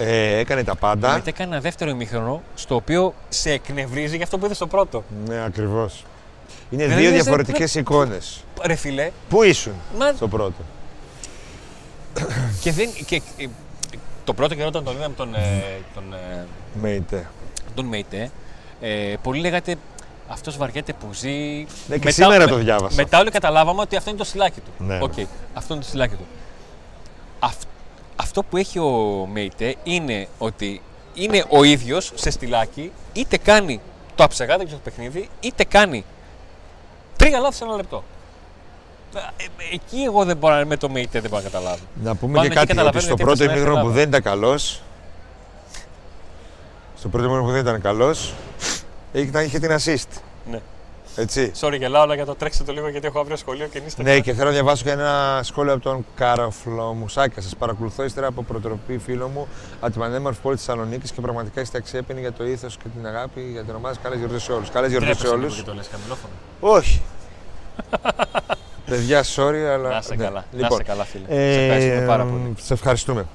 Ε, 0.00 0.38
έκανε 0.38 0.64
τα 0.64 0.74
πάντα. 0.74 1.10
Μεϊτέ 1.12 1.30
έκανε 1.30 1.50
ένα 1.52 1.60
δεύτερο 1.60 1.90
ημίχρονο 1.90 2.42
στο 2.54 2.74
οποίο 2.74 3.14
σε 3.28 3.50
εκνευρίζει 3.50 4.14
για 4.16 4.24
αυτό 4.24 4.38
που 4.38 4.44
είδες 4.44 4.56
στο 4.56 4.66
πρώτο. 4.66 5.04
Ναι, 5.26 5.44
ακριβώς. 5.44 6.04
Είναι 6.70 6.82
Δηλαδή, 6.84 7.00
δύο 7.02 7.10
δεν- 7.10 7.20
διαφορετικές 7.22 7.74
εικόνες. 7.74 8.44
Ρε 8.62 8.74
φιλέ, 8.74 9.10
Πού 9.28 9.42
ήσουν 9.42 9.72
μα 9.98 10.12
στο 10.12 10.28
πρώτο; 10.28 10.52
και, 12.60 12.72
δεν, 12.72 12.88
και, 13.06 13.22
ε, 13.36 13.46
το 14.24 14.34
πρώτο 14.34 14.54
καιρό 14.54 14.66
όταν 14.68 14.84
τον 14.84 14.94
είδαμε 14.96 15.14
τον, 15.14 15.34
ε, 15.34 15.62
τον, 15.94 16.12
ε, 16.12 16.46
Μεϊτέ. 16.80 17.26
τον 17.74 17.84
Μεϊτέ, 17.86 18.30
ε, 18.80 19.14
πολλοί 19.22 19.40
λέγατε 19.40 19.76
αυτός 20.28 20.56
βαριέται 20.56 20.92
που 20.92 21.12
ζει. 21.12 21.66
Ναι, 21.88 21.98
και 21.98 22.10
σήμερα 22.10 22.46
το 22.48 22.56
διάβασα. 22.56 22.94
Μετά 22.96 23.18
όλοι 23.18 23.30
καταλάβαμε 23.30 23.80
ότι 23.80 23.96
αυτό 23.96 24.10
είναι 24.10 24.18
το 24.18 24.24
στυλάκι 24.24 24.60
του. 24.60 24.84
Ναι. 24.84 24.98
Οκ, 25.02 25.12
αυτό 25.54 25.74
είναι 25.74 25.82
το 25.82 25.88
στυλάκι 25.88 26.14
του. 26.14 26.26
Αυ- 27.38 27.62
αυτό 28.20 28.42
που 28.42 28.56
έχει 28.56 28.78
ο 28.78 29.26
Μεϊτέ 29.32 29.76
είναι 29.82 30.28
ότι 30.38 30.82
είναι 31.14 31.44
ο 31.48 31.62
ίδιος 31.64 32.12
σε 32.14 32.30
στυλάκι, 32.30 32.92
είτε 33.12 33.36
κάνει 33.36 33.80
το 34.14 34.24
αψεγάδιαστο 34.24 34.68
στο 34.68 34.78
παιχνίδι, 34.84 35.28
είτε 35.40 35.64
κάνει 35.64 36.04
τρία 37.16 37.38
λάθη 37.38 37.56
σε 37.56 37.64
ένα 37.64 37.76
λεπτό. 37.76 38.04
Ε, 39.14 39.18
ε, 39.18 39.74
εκεί 39.74 40.02
εγώ 40.02 40.24
δεν 40.24 40.36
μπορώ, 40.36 40.66
με 40.66 40.76
το 40.76 40.88
Μεϊτέ 40.88 41.20
δεν 41.20 41.30
μπορώ 41.30 41.42
να 41.42 41.48
καταλάβω. 41.48 41.82
Να 42.02 42.14
πούμε 42.14 42.32
Μάλλον 42.32 42.50
και 42.50 42.58
εκεί 42.58 42.66
κάτι 42.66 42.78
ότι 42.80 42.88
καταλαβαίνω 42.88 43.00
στο 43.00 43.14
γιατί 43.14 43.22
πρώτο 43.22 43.42
έφτασε 43.42 43.58
ημίχρονο 43.58 43.80
στην 43.80 43.92
που 43.92 43.98
Ελλάδα. 43.98 44.10
δεν 44.10 44.20
ήταν 44.20 44.22
καλός. 44.22 44.82
Στο 46.98 47.08
πρώτο 47.08 47.24
ημίχρονο 47.24 47.46
που 47.46 47.52
δεν 47.52 47.60
ήταν 47.60 47.80
καλός, 47.80 48.34
είχε, 49.12 49.42
είχε 49.44 49.58
την 49.58 49.70
assist. 49.70 50.20
Ναι. 50.50 50.60
Έτσι. 51.20 51.52
Sorry, 51.60 51.78
γελάω, 51.78 52.02
αλλά 52.02 52.14
για 52.14 52.24
το 52.24 52.34
τρέξτε 52.34 52.64
το 52.64 52.72
λίγο 52.72 52.88
γιατί 52.88 53.06
έχω 53.06 53.20
αύριο 53.20 53.36
σχολείο 53.36 53.66
και 53.66 53.80
είστε. 53.86 54.02
Ναι, 54.02 54.20
και 54.20 54.32
θέλω 54.32 54.46
να 54.46 54.52
διαβάσω 54.52 54.84
και 54.84 54.90
ένα 54.90 55.40
σχόλιο 55.42 55.72
από 55.72 55.82
τον 55.82 56.06
Καραφλό 56.16 56.92
Μουσάκια. 56.94 57.42
Σας 57.42 57.56
παρακολουθώ 57.56 58.04
ύστερα 58.04 58.26
από 58.26 58.42
προτροπή 58.42 58.98
φίλο 58.98 59.28
μου 59.28 59.48
από 59.80 59.90
την 59.90 60.00
πανέμορφη 60.00 60.40
πόλη 60.40 60.56
της 60.56 60.64
Θεσσαλονίκης 60.64 61.10
και 61.12 61.20
πραγματικά 61.20 61.60
είστε 61.60 61.78
αξιέπαινοι 61.78 62.20
για 62.20 62.32
το 62.32 62.44
ήθος 62.44 62.76
και 62.76 62.88
την 62.96 63.06
αγάπη 63.06 63.40
για 63.40 63.64
την 63.64 63.74
ομάδα. 63.74 63.96
Καλές 64.02 64.18
γιορτές 64.18 64.42
σε 64.42 64.52
όλους. 64.52 64.70
Καλές 64.70 64.90
γιορτές 64.90 65.18
σε 65.18 65.26
όλους. 65.28 65.56
Και 65.56 65.62
το 65.62 65.74
λες 65.74 65.88
χαμηλόφωνο. 65.90 66.32
Όχι. 66.60 67.02
Παιδιά, 68.90 69.24
sorry, 69.36 69.72
αλλά. 69.72 69.88
Να 69.88 69.98
είσαι 69.98 70.14
ναι. 70.14 70.24
καλά. 70.24 70.44
Να 70.52 70.58
Λοιπόν, 70.60 70.80
είσαι 70.80 70.82
καλά, 70.82 71.04
φίλε. 71.04 71.24
σε 71.28 71.60
ευχαριστούμε 71.60 72.06
πάρα 72.06 72.24
πολύ. 72.24 72.54
σε 72.60 72.72
ευχαριστούμε. 72.74 73.26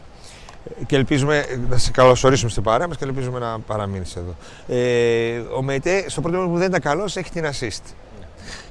Και 0.85 0.95
ελπίζουμε 0.95 1.45
να 1.69 1.77
σε 1.77 1.91
καλωσορίσουμε 1.91 2.49
στην 2.49 2.63
παρέα 2.63 2.87
μας 2.87 2.97
και 2.97 3.03
ελπίζουμε 3.03 3.39
να 3.39 3.59
παραμείνεις 3.59 4.15
εδώ. 4.15 4.35
Ε, 4.67 5.37
ο 5.55 5.61
Μεϊτέ, 5.61 6.05
στο 6.07 6.21
πρώτο 6.21 6.37
που 6.47 6.57
δεν 6.57 6.67
ήταν 6.67 6.81
καλός, 6.81 7.15
έχει 7.17 7.31
την 7.31 7.45
assist. 7.45 7.93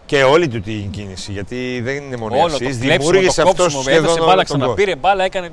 Και 0.06 0.22
όλη 0.22 0.48
του 0.48 0.60
την 0.60 0.90
κίνηση, 0.90 1.32
γιατί 1.32 1.80
δεν 1.84 1.96
είναι 1.96 2.16
μόνο 2.16 2.36
η 2.36 2.38
Όλο 2.38 2.48
το 2.48 2.54
assist. 2.54 2.58
κλέψιμο, 2.58 2.96
Δημιούργησε 2.96 3.42
το 3.42 3.48
αυτός 3.48 3.74
κόψιμο, 3.74 3.94
έδωσε 3.96 4.08
σχεδόν 4.10 4.26
μπάλα, 4.28 4.32
όλο 4.32 4.44
τον 4.44 4.56
γκολ. 4.58 4.66
ξαναπήρε 4.66 4.96
μπάλα, 4.96 5.24
έκανε, 5.24 5.50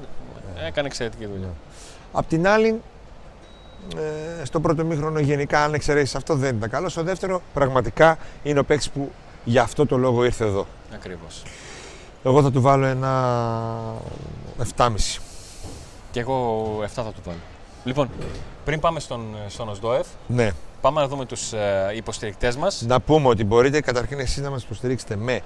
έκανε 0.67 0.87
εξαιρετική 0.87 1.25
δουλειά. 1.25 1.49
Απ' 2.11 2.27
την 2.27 2.47
άλλη, 2.47 2.81
ε, 4.41 4.45
στο 4.45 4.59
πρώτο 4.59 4.83
μήχρονο 4.85 5.19
γενικά, 5.19 5.63
αν 5.63 5.73
εξαιρέσεις 5.73 6.15
αυτό, 6.15 6.35
δεν 6.35 6.55
ήταν 6.55 6.69
καλός. 6.69 6.91
Στο 6.91 7.03
δεύτερο, 7.03 7.41
πραγματικά 7.53 8.17
είναι 8.43 8.59
ο 8.59 8.63
παίκτης 8.63 8.89
που 8.89 9.11
γι' 9.43 9.59
αυτό 9.59 9.85
το 9.85 9.97
λόγο 9.97 10.23
ήρθε 10.25 10.45
εδώ. 10.45 10.67
Ακριβώς. 10.93 11.43
Εγώ 12.23 12.41
θα 12.41 12.51
του 12.51 12.61
βάλω 12.61 12.85
ένα 12.85 13.33
7,5. 14.57 15.21
Και 16.11 16.19
εγώ 16.19 16.65
7 16.83 16.87
θα 16.87 17.03
του 17.03 17.21
βάλω. 17.25 17.37
Λοιπόν, 17.83 18.09
πριν 18.65 18.79
πάμε 18.79 18.99
στον, 18.99 19.25
στον 19.47 19.69
ΟΣΔΟΕΦ, 19.69 20.07
Ναι. 20.27 20.51
πάμε 20.81 21.01
να 21.01 21.07
δούμε 21.07 21.25
τους 21.25 21.53
ε, 21.53 21.91
υποστηρικτές 21.95 22.55
μας. 22.55 22.81
Να 22.87 22.99
πούμε 22.99 23.27
ότι 23.27 23.43
μπορείτε 23.43 23.81
καταρχήν 23.81 24.19
εσείς 24.19 24.43
να 24.43 24.49
μας 24.49 24.63
υποστηρίξετε 24.63 25.15
με 25.15 25.41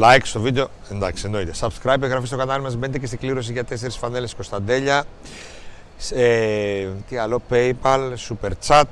like 0.00 0.20
στο 0.22 0.40
βίντεο, 0.40 0.68
εντάξει 0.90 1.22
εννοείται, 1.26 1.52
subscribe, 1.60 2.02
εγγραφή 2.02 2.26
στο 2.26 2.36
κανάλι 2.36 2.62
μας, 2.62 2.76
μπαίνετε 2.76 2.98
και 2.98 3.06
στην 3.06 3.18
κλήρωση 3.18 3.52
για 3.52 3.64
4 3.70 3.74
φανέλες 3.98 4.34
Κωνσταντέλια, 4.34 5.04
ε, 6.14 6.88
τι 7.08 7.16
άλλο, 7.16 7.40
PayPal, 7.50 8.12
Super 8.28 8.50
Chat 8.66 8.84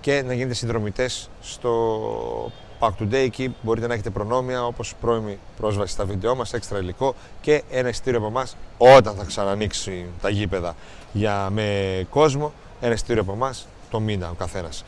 και 0.00 0.22
να 0.26 0.32
γίνετε 0.34 0.54
συνδρομητές 0.54 1.30
στο 1.40 2.52
Pack 2.80 2.90
Today. 3.00 3.12
Εκεί 3.12 3.54
μπορείτε 3.62 3.86
να 3.86 3.94
έχετε 3.94 4.10
προνόμια 4.10 4.66
όπως 4.66 4.94
πρώιμη 5.00 5.38
πρόσβαση 5.56 5.92
στα 5.92 6.04
βίντεό 6.04 6.34
μας, 6.34 6.52
έξτρα 6.52 6.78
υλικό 6.78 7.14
και 7.40 7.62
ένα 7.70 7.88
εισιτήριο 7.88 8.18
από 8.18 8.28
εμάς 8.28 8.56
όταν 8.78 9.14
θα 9.14 9.24
ξανανοίξει 9.24 10.04
τα 10.22 10.28
γήπεδα 10.28 10.76
για, 11.12 11.48
με 11.50 12.06
κόσμο. 12.10 12.52
Ένα 12.80 12.92
εισιτήριο 12.92 13.22
από 13.22 13.32
εμάς 13.32 13.66
το 13.90 14.00
μήνα 14.00 14.30
ο 14.30 14.34
καθένας. 14.34 14.84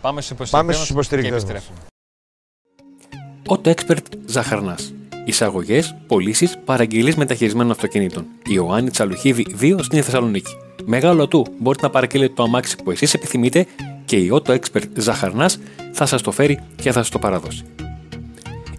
Πάμε 0.00 0.20
στους 0.20 0.32
υποστηρικτές, 0.36 0.50
Πάμε 0.50 0.66
μας 0.66 0.76
στους 0.76 0.86
και 0.86 0.92
υποστηρικτές 0.92 1.32
μας. 1.32 1.42
επιστρέφουμε. 1.42 1.78
Auto 3.48 3.74
Expert 3.74 4.18
Ζαχαρνάς. 4.26 4.92
Εισαγωγές, 5.24 5.96
πωλήσεις, 6.06 6.58
παραγγελίες 6.64 7.14
μεταχειρισμένων 7.14 7.70
αυτοκινήτων. 7.70 8.26
Ιωάννη 8.48 8.90
Τσαλουχίδη 8.90 9.46
2 9.60 9.78
στην 9.82 10.02
Θεσσαλονίκη. 10.02 10.56
Μεγάλο 10.84 11.22
ατού 11.22 11.46
μπορείτε 11.58 11.84
να 11.86 11.90
παραγγείλετε 11.90 12.32
το 12.34 12.42
αμάξι 12.42 12.76
που 12.76 12.90
εσείς 12.90 13.14
επιθυμείτε 13.14 13.66
και 14.04 14.16
η 14.16 14.30
Auto 14.32 14.58
Expert 14.58 14.84
Ζαχαρνάς 14.96 15.58
θα 15.92 16.06
σας 16.06 16.22
το 16.22 16.30
φέρει 16.30 16.58
και 16.76 16.92
θα 16.92 16.98
σας 16.98 17.08
το 17.08 17.18
παραδώσει. 17.18 17.64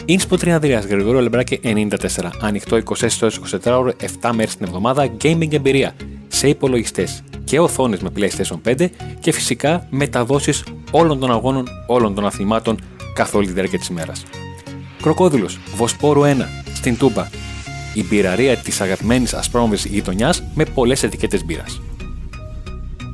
Ίνσπο 0.06 0.38
Τριανδρία 0.38 0.80
Γρηγορό 0.80 1.20
Λεμπράκη 1.20 1.60
94. 1.64 1.96
Ανοιχτό 2.42 2.78
24 2.78 3.08
ώρε 3.22 3.32
24 3.64 3.78
ώρε 3.80 3.92
7 4.22 4.32
μέρες 4.34 4.56
την 4.56 4.66
εβδομάδα. 4.66 5.10
Gaming 5.22 5.54
εμπειρία 5.54 5.94
σε 6.28 6.48
υπολογιστές 6.48 7.24
και 7.44 7.60
οθόνες 7.60 8.00
με 8.00 8.10
PlayStation 8.16 8.72
5 8.78 8.90
και 9.20 9.32
φυσικά 9.32 9.88
μεταδόσεις 9.90 10.64
όλων 10.92 11.20
των 11.20 11.32
αγώνων, 11.32 11.68
όλων 11.88 12.16
των 12.16 12.26
αθλημάτων 12.26 12.80
καθ' 13.14 13.36
όλη 13.36 13.48
τη 13.48 13.54
διάρκεια 13.54 13.80
της 13.80 13.88
ημέρας. 13.88 14.24
Κροκόδηλος, 15.02 15.60
Βοσπόρου 15.76 16.22
1, 16.24 16.48
στην 16.74 16.98
Τούμπα. 16.98 17.28
Η 17.94 18.04
μπειραρία 18.04 18.58
της 18.58 18.82
αγαπημένης 18.82 19.34
ασπρόμαυρη 19.34 19.90
γειτονιάς 19.90 20.44
με 20.56 20.66
πολλές 20.66 21.04
ετικέτες 21.04 21.46
μπύρας. 21.46 21.82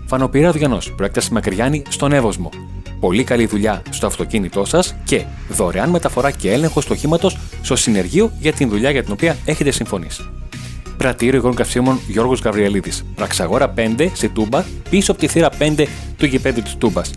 Φανοπηρά 0.05 0.51
Διανό, 0.51 0.77
προέκταση 0.95 1.33
Μακριάνη 1.33 1.81
στον 1.89 2.11
Εύωσμο. 2.11 2.49
Πολύ 2.99 3.23
καλή 3.23 3.45
δουλειά 3.45 3.81
στο 3.89 4.07
αυτοκίνητό 4.07 4.65
σας 4.65 4.95
και 5.03 5.25
δωρεάν 5.49 5.89
μεταφορά 5.89 6.31
και 6.31 6.51
έλεγχο 6.51 6.79
του 6.81 6.87
οχήματο 6.91 7.29
στο 7.61 7.75
συνεργείο 7.75 8.31
για 8.39 8.53
την 8.53 8.69
δουλειά 8.69 8.91
για 8.91 9.03
την 9.03 9.11
οποία 9.11 9.37
έχετε 9.45 9.71
συμφωνήσει. 9.71 10.29
Πρατήριο 10.97 11.37
υγρών 11.37 11.55
καυσίμων 11.55 11.99
Γιώργος 12.07 12.39
Γαβριελίδη. 12.39 12.91
Πραξαγόρα 13.15 13.73
5 13.77 14.09
σε 14.13 14.29
Τούμπα, 14.29 14.63
πίσω 14.89 15.11
από 15.11 15.19
τη 15.21 15.27
θύρα 15.27 15.49
5 15.59 15.85
του 16.17 16.25
γηπέδου 16.25 16.61
της 16.61 16.75
Τούμπας. 16.75 17.11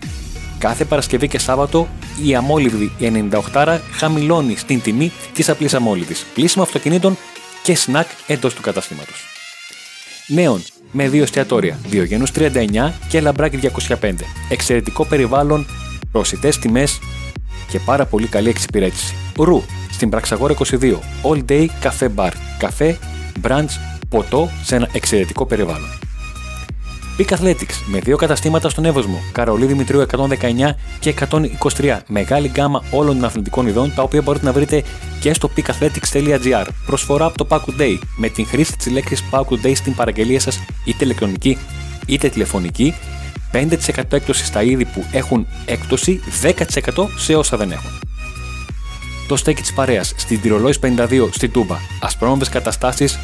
Κάθε 0.59 0.85
Παρασκευή 0.85 1.29
και 1.29 1.39
Σάββατο 1.39 1.89
η 2.25 2.35
αμόλυβδη 2.35 2.93
98 3.53 3.79
χαμηλώνει 3.93 4.57
στην 4.57 4.81
τιμή 4.81 5.13
της 5.33 5.49
απλής 5.49 5.75
αμόλυβδης. 5.75 6.27
Πλήσιμο 6.35 6.65
αυτοκινήτων 6.65 7.17
και 7.63 7.77
σνακ 7.77 8.07
εντός 8.27 8.55
του 8.55 8.63
καταστήματος. 8.63 9.25
Νέων 10.27 10.63
με 10.93 11.09
δύο 11.09 11.23
εστιατόρια, 11.23 11.79
Διογένου 11.87 12.27
39 12.35 12.93
και 13.09 13.21
Λαμπράκη 13.21 13.59
205. 14.01 14.13
Εξαιρετικό 14.49 15.05
περιβάλλον, 15.05 15.67
προσιτέ 16.13 16.49
τιμές 16.61 16.99
και 17.69 17.79
πάρα 17.79 18.05
πολύ 18.07 18.27
καλή 18.27 18.49
εξυπηρέτηση. 18.49 19.15
Ρου 19.37 19.63
στην 19.91 20.09
Πραξαγόρα 20.09 20.55
22. 20.59 20.99
All 21.23 21.45
day 21.49 21.67
cafe 21.83 22.09
bar. 22.17 22.31
Καφέ, 22.59 22.99
brunch, 23.43 23.71
ποτό 24.09 24.49
σε 24.63 24.77
ένα 24.77 24.89
εξαιρετικό 24.93 25.47
περιβάλλον. 25.47 26.10
Peak 27.21 27.39
Athletics 27.39 27.75
με 27.87 27.99
δύο 27.99 28.17
καταστήματα 28.17 28.69
στον 28.69 28.85
Εύωσμο, 28.85 29.23
Καρολί 29.33 29.67
Δημητρίου 29.67 30.01
119 30.01 30.27
και 31.01 31.15
123. 31.77 31.99
Μεγάλη 32.07 32.49
γκάμα 32.49 32.83
όλων 32.91 33.15
των 33.15 33.25
αθλητικών 33.25 33.67
ειδών, 33.67 33.93
τα 33.95 34.03
οποία 34.03 34.23
μπορείτε 34.23 34.45
να 34.45 34.53
βρείτε 34.53 34.83
και 35.21 35.35
στο 35.35 35.51
peakathletics.gr. 35.57 36.67
Προσφορά 36.87 37.25
από 37.25 37.45
το 37.45 37.47
Paco 37.51 37.81
Day 37.81 37.99
με 38.17 38.29
την 38.29 38.47
χρήση 38.47 38.77
της 38.77 38.93
λέξης 38.93 39.25
Paco 39.31 39.67
Day 39.67 39.73
στην 39.75 39.95
παραγγελία 39.95 40.41
σας, 40.41 40.61
είτε 40.85 41.05
ηλεκτρονική 41.05 41.59
είτε 42.07 42.29
τηλεφωνική. 42.29 42.95
5% 43.53 43.69
έκπτωση 44.11 44.45
στα 44.45 44.63
είδη 44.63 44.85
που 44.85 45.05
έχουν 45.13 45.47
έκπτωση, 45.65 46.21
10% 46.43 47.09
σε 47.17 47.35
όσα 47.35 47.57
δεν 47.57 47.73
έχουν. 47.73 47.91
Το 49.29 49.37
στέκι 49.37 49.61
της 49.61 49.73
παρέας 49.73 50.13
στην 50.17 50.41
Τυρολόη 50.41 50.75
52 50.81 51.29
στη 51.33 51.49
Τούμπα. 51.49 51.77
Ασπρόμαυρες 52.01 52.49
καταστάσεις, 52.49 53.19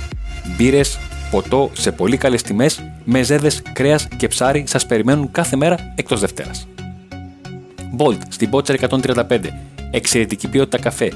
μπύρες, 0.56 0.98
ποτό 1.30 1.70
σε 1.72 1.92
πολύ 1.92 2.16
καλές 2.16 2.42
τιμές, 2.42 2.82
μεζέδε, 3.04 3.50
κρέας 3.72 4.08
και 4.16 4.28
ψάρι 4.28 4.64
σας 4.66 4.86
περιμένουν 4.86 5.30
κάθε 5.30 5.56
μέρα 5.56 5.92
εκτός 5.94 6.20
Δευτέρας. 6.20 6.66
Bolt 7.98 8.18
στην 8.28 8.50
Butcher 8.52 8.74
135. 8.74 9.38
Εξαιρετική 9.90 10.48
ποιότητα 10.48 10.78
καφέ. 10.78 11.12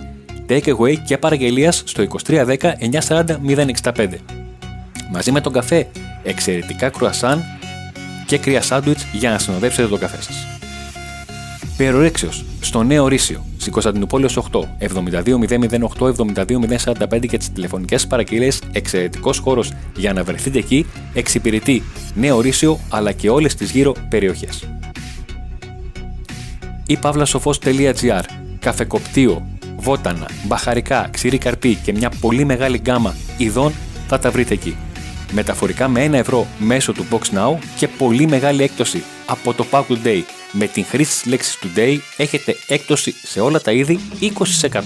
Take 0.49 0.77
away 0.77 0.95
και 1.05 1.19
παραγγελίας 1.19 1.83
στο 1.87 2.03
2310 2.27 2.57
940 3.09 3.39
065. 3.95 4.09
Μαζί 5.11 5.33
με 5.33 5.41
τον 5.41 5.53
καφέ, 5.53 5.89
εξαιρετικά 6.23 6.89
κρουασάν 6.89 7.45
και 8.27 8.39
κρύα 8.39 8.63
σάντουιτς 8.63 9.07
για 9.13 9.31
να 9.31 9.39
συνοδεύσετε 9.39 9.89
τον 9.89 9.99
καφέ 9.99 10.23
σας. 10.23 10.60
Περορέξιος, 11.81 12.45
στο 12.61 12.83
νέο 12.83 13.09
Ρήσιο, 13.09 13.45
στην 13.57 13.73
Κωνσταντινούπολη 13.73 14.29
8, 14.51 14.69
72008 14.79 16.15
72045 16.15 17.27
και 17.27 17.39
τις 17.39 17.53
τηλεφωνικές 17.53 18.07
παραγγελίες 18.07 18.63
εξαιρετικός 18.73 19.39
χώρος 19.39 19.73
για 19.97 20.13
να 20.13 20.25
βρεθείτε 20.25 20.59
εκεί, 20.59 20.87
εξυπηρετεί 21.15 21.83
νέο 22.15 22.41
Ρήσιο 22.41 22.79
αλλά 22.89 23.13
και 23.13 23.31
όλες 23.31 23.55
τις 23.55 23.71
γύρω 23.71 23.95
περιοχές. 24.09 24.69
ή 26.87 26.97
παύλασοφός.gr 26.97 28.23
Καφεκοπτίο, 28.59 29.47
βότανα, 29.77 30.29
μπαχαρικά, 30.47 31.09
ξηρή 31.11 31.39
καρπί 31.39 31.75
και 31.75 31.93
μια 31.93 32.13
πολύ 32.21 32.45
μεγάλη 32.45 32.79
γκάμα 32.79 33.15
ειδών 33.37 33.73
θα 34.09 34.19
τα 34.19 34.31
βρείτε 34.31 34.55
εκεί. 34.55 34.77
Μεταφορικά 35.33 35.89
με 35.89 36.07
1 36.07 36.13
ευρώ 36.13 36.47
μέσω 36.59 36.93
του 36.93 37.07
Box 37.11 37.37
Now 37.37 37.59
και 37.77 37.89
πολύ 37.89 38.27
μεγάλη 38.27 38.63
έκπτωση 38.63 39.03
από 39.27 39.55
το 39.55 39.67
Pack 39.71 39.83
Today. 39.89 40.23
Με 40.53 40.67
την 40.67 40.85
χρήση 40.85 41.23
της 41.23 41.31
λέξης 41.31 41.59
Today 41.63 41.99
έχετε 42.17 42.57
έκπτωση 42.67 43.15
σε 43.23 43.41
όλα 43.41 43.61
τα 43.61 43.73
είδη 43.73 44.01
20%. 44.71 44.81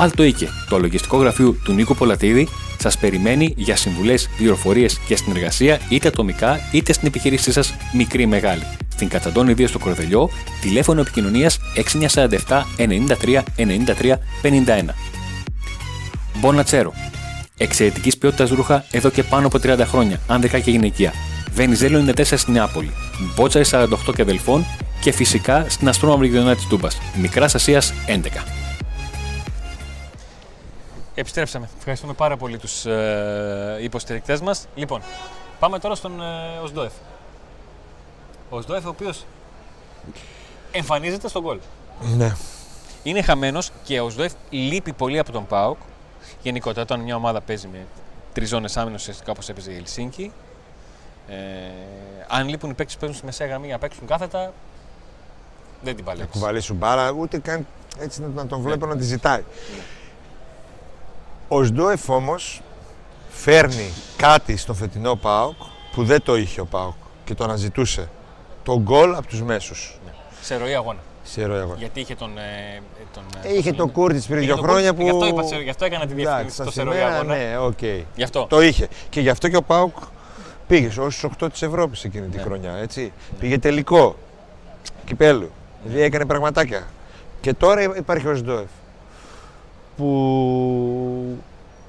Alto 0.00 0.20
Ike, 0.20 0.46
το 0.68 0.78
λογιστικό 0.78 1.16
γραφείο 1.16 1.52
του 1.64 1.72
Νίκου 1.72 1.94
Πολατίδη, 1.94 2.48
σας 2.78 2.98
περιμένει 2.98 3.54
για 3.56 3.76
συμβουλές, 3.76 4.28
πληροφορίες 4.36 4.98
και 5.06 5.16
συνεργασία 5.16 5.80
είτε 5.88 6.08
ατομικά 6.08 6.60
είτε 6.72 6.92
στην 6.92 7.06
επιχείρησή 7.08 7.52
σας 7.52 7.74
μικρή 7.92 8.22
ή 8.22 8.26
μεγάλη. 8.26 8.62
Στην 8.88 9.08
Κατσαντώνη 9.08 9.54
2 9.58 9.68
στο 9.68 9.78
Κορδελιό, 9.78 10.30
τηλέφωνο 10.60 11.00
επικοινωνίας 11.00 11.58
6947 11.74 12.66
93 12.76 13.42
93 13.56 14.18
51. 14.42 14.94
Μπονατσέρο. 16.40 16.92
Εξαιρετικής 17.56 18.18
ποιότητας 18.18 18.50
ρούχα 18.50 18.84
εδώ 18.90 19.10
και 19.10 19.22
πάνω 19.22 19.46
από 19.46 19.58
30 19.58 19.84
χρόνια, 19.86 20.20
άνδεκα 20.26 20.58
και 20.58 20.70
γυναικεία. 20.70 21.12
Βενιζέλο 21.58 22.12
94 22.16 22.22
στην 22.24 22.52
Νεάπολη. 22.52 22.92
Μπότσαρη 23.34 23.64
48 23.70 23.86
και 24.14 24.22
αδελφών 24.22 24.64
και 25.00 25.12
φυσικά 25.12 25.68
στην 25.68 25.88
αστρόμαυρη 25.88 26.28
γειτονιά 26.28 26.54
της 26.54 26.66
Τούμπας. 26.66 26.98
Μικράς 27.20 27.54
Ασίας 27.54 27.92
11. 28.06 28.44
Επιστρέψαμε. 31.14 31.68
Ευχαριστούμε 31.78 32.12
πάρα 32.12 32.36
πολύ 32.36 32.58
τους 32.58 32.86
ε, 32.86 33.78
υποστηρικτές 33.80 34.40
μας. 34.40 34.66
Λοιπόν, 34.74 35.02
πάμε 35.58 35.78
τώρα 35.78 35.94
στον 35.94 36.20
ε, 36.20 36.58
Οσδόεφ. 36.62 36.92
Ο 38.50 38.56
Οσδόεφ 38.56 38.84
ο 38.84 38.88
οποίος 38.88 39.24
εμφανίζεται 40.72 41.28
στον 41.28 41.42
γκολ. 41.42 41.58
Ναι. 42.16 42.34
Είναι 43.02 43.22
χαμένος 43.22 43.70
και 43.84 44.00
ο 44.00 44.10
Σδόεφ 44.10 44.32
λείπει 44.50 44.92
πολύ 44.92 45.18
από 45.18 45.32
τον 45.32 45.46
Πάοκ. 45.46 45.78
Γενικότερα, 46.42 46.82
όταν 46.82 47.00
μια 47.00 47.16
ομάδα 47.16 47.40
παίζει 47.40 47.68
με 47.72 47.86
τρεις 48.32 48.48
ζώνες 48.48 48.76
άμυνα, 48.76 48.94
ουσιαστικά 48.94 49.30
όπως 49.30 49.48
έπαιζε 49.48 49.70
η 49.72 49.76
Ελσίνκη. 49.76 50.32
Ε, 51.28 51.34
αν 52.28 52.48
λείπουν 52.48 52.70
οι 52.70 52.74
παίκτες 52.74 52.94
που 52.94 53.00
παίζουν 53.00 53.16
στη 53.18 53.26
μεσαία 53.26 53.46
γραμμή 53.46 53.64
για 53.66 53.74
να 53.74 53.80
παίξουν 53.80 54.06
κάθετα, 54.06 54.52
δεν 55.82 55.94
την 55.96 56.04
Να 56.04 56.10
παλεύει. 56.10 56.28
κουβαλήσουν 56.28 56.76
μπάρα, 56.76 57.10
ούτε 57.10 57.38
καν 57.38 57.66
έτσι 58.00 58.20
να- 58.20 58.26
να 58.28 58.46
τον 58.46 58.60
βλέπω 58.60 58.86
να 58.86 58.96
τη 58.96 59.04
ζητάει. 59.04 59.42
Ο 61.48 61.64
Σντόεφ 61.64 62.08
όμως 62.08 62.60
φέρνει 63.30 63.90
κάτι 64.16 64.56
στο 64.56 64.74
φετινό 64.74 65.16
ΠΑΟΚ 65.16 65.54
που 65.92 66.04
δεν 66.04 66.22
το 66.22 66.36
είχε 66.36 66.60
ο 66.60 66.64
ΠΑΟΚ 66.66 66.94
και 67.24 67.34
το 67.34 67.44
αναζητούσε. 67.44 68.08
Το 68.62 68.80
γκολ 68.80 69.14
από 69.14 69.26
τους 69.26 69.42
μέσους. 69.42 69.98
Σε 70.42 70.56
ροή 70.56 70.74
αγώνα. 70.74 70.98
Σε 71.22 71.44
ροή 71.44 71.58
αγώνα. 71.60 71.78
Γιατί 71.78 72.00
είχε 72.00 72.14
τον. 72.14 72.38
Ε, 72.38 72.80
τον 73.14 73.22
ε, 73.42 73.48
Ε, 73.48 73.56
Είχε 73.56 73.68
τον- 73.72 73.86
το 73.86 73.92
Κούρτιτς 73.92 74.26
πριν 74.26 74.38
Είχε 74.38 74.46
δύο 74.46 74.56
τον 74.56 74.64
χρόνια 74.64 74.90
Κούρτιτς, 74.92 75.10
που. 75.10 75.24
Γι' 75.24 75.28
αυτό, 75.30 75.40
είπα, 75.40 75.48
σε- 75.56 75.62
γι' 75.62 75.70
αυτό 75.70 75.84
έκανα 75.84 76.06
τη 76.06 76.12
Εντάξει, 76.12 76.24
διευκρίνηση 76.24 76.54
στα 76.54 76.62
στο 76.64 76.72
σε 76.72 76.82
ροή 76.82 76.92
σημαία, 76.96 77.14
αγώνα. 77.14 77.36
Ναι, 77.36 77.58
οκ. 77.58 77.82
Γι' 78.14 78.22
αυτό. 78.22 78.46
Το 78.48 78.60
είχε. 78.62 78.88
Και 79.10 79.20
γι' 79.20 79.28
αυτό 79.28 79.48
και 79.48 79.56
ο 79.56 79.62
Πάουκ 79.62 79.96
πήγες 80.68 80.98
ω 80.98 81.08
8 81.40 81.48
της 81.52 81.62
Ευρώπης 81.62 82.04
εκείνη 82.04 82.26
τη 82.26 82.36
Ναι. 82.36 82.42
χρονιά. 82.42 82.72
Έτσι. 82.72 83.12
Πήγε 83.40 83.58
τελικό 83.58 84.16
κυπέλου. 85.04 85.50
Δηλαδή 85.84 86.02
έκανε 86.02 86.24
πραγματάκια. 86.26 86.86
Και 87.40 87.54
τώρα 87.54 87.82
υπάρχει 87.96 88.28
ο 88.28 88.34
Σντόεφ 88.34 88.68
που 89.96 91.38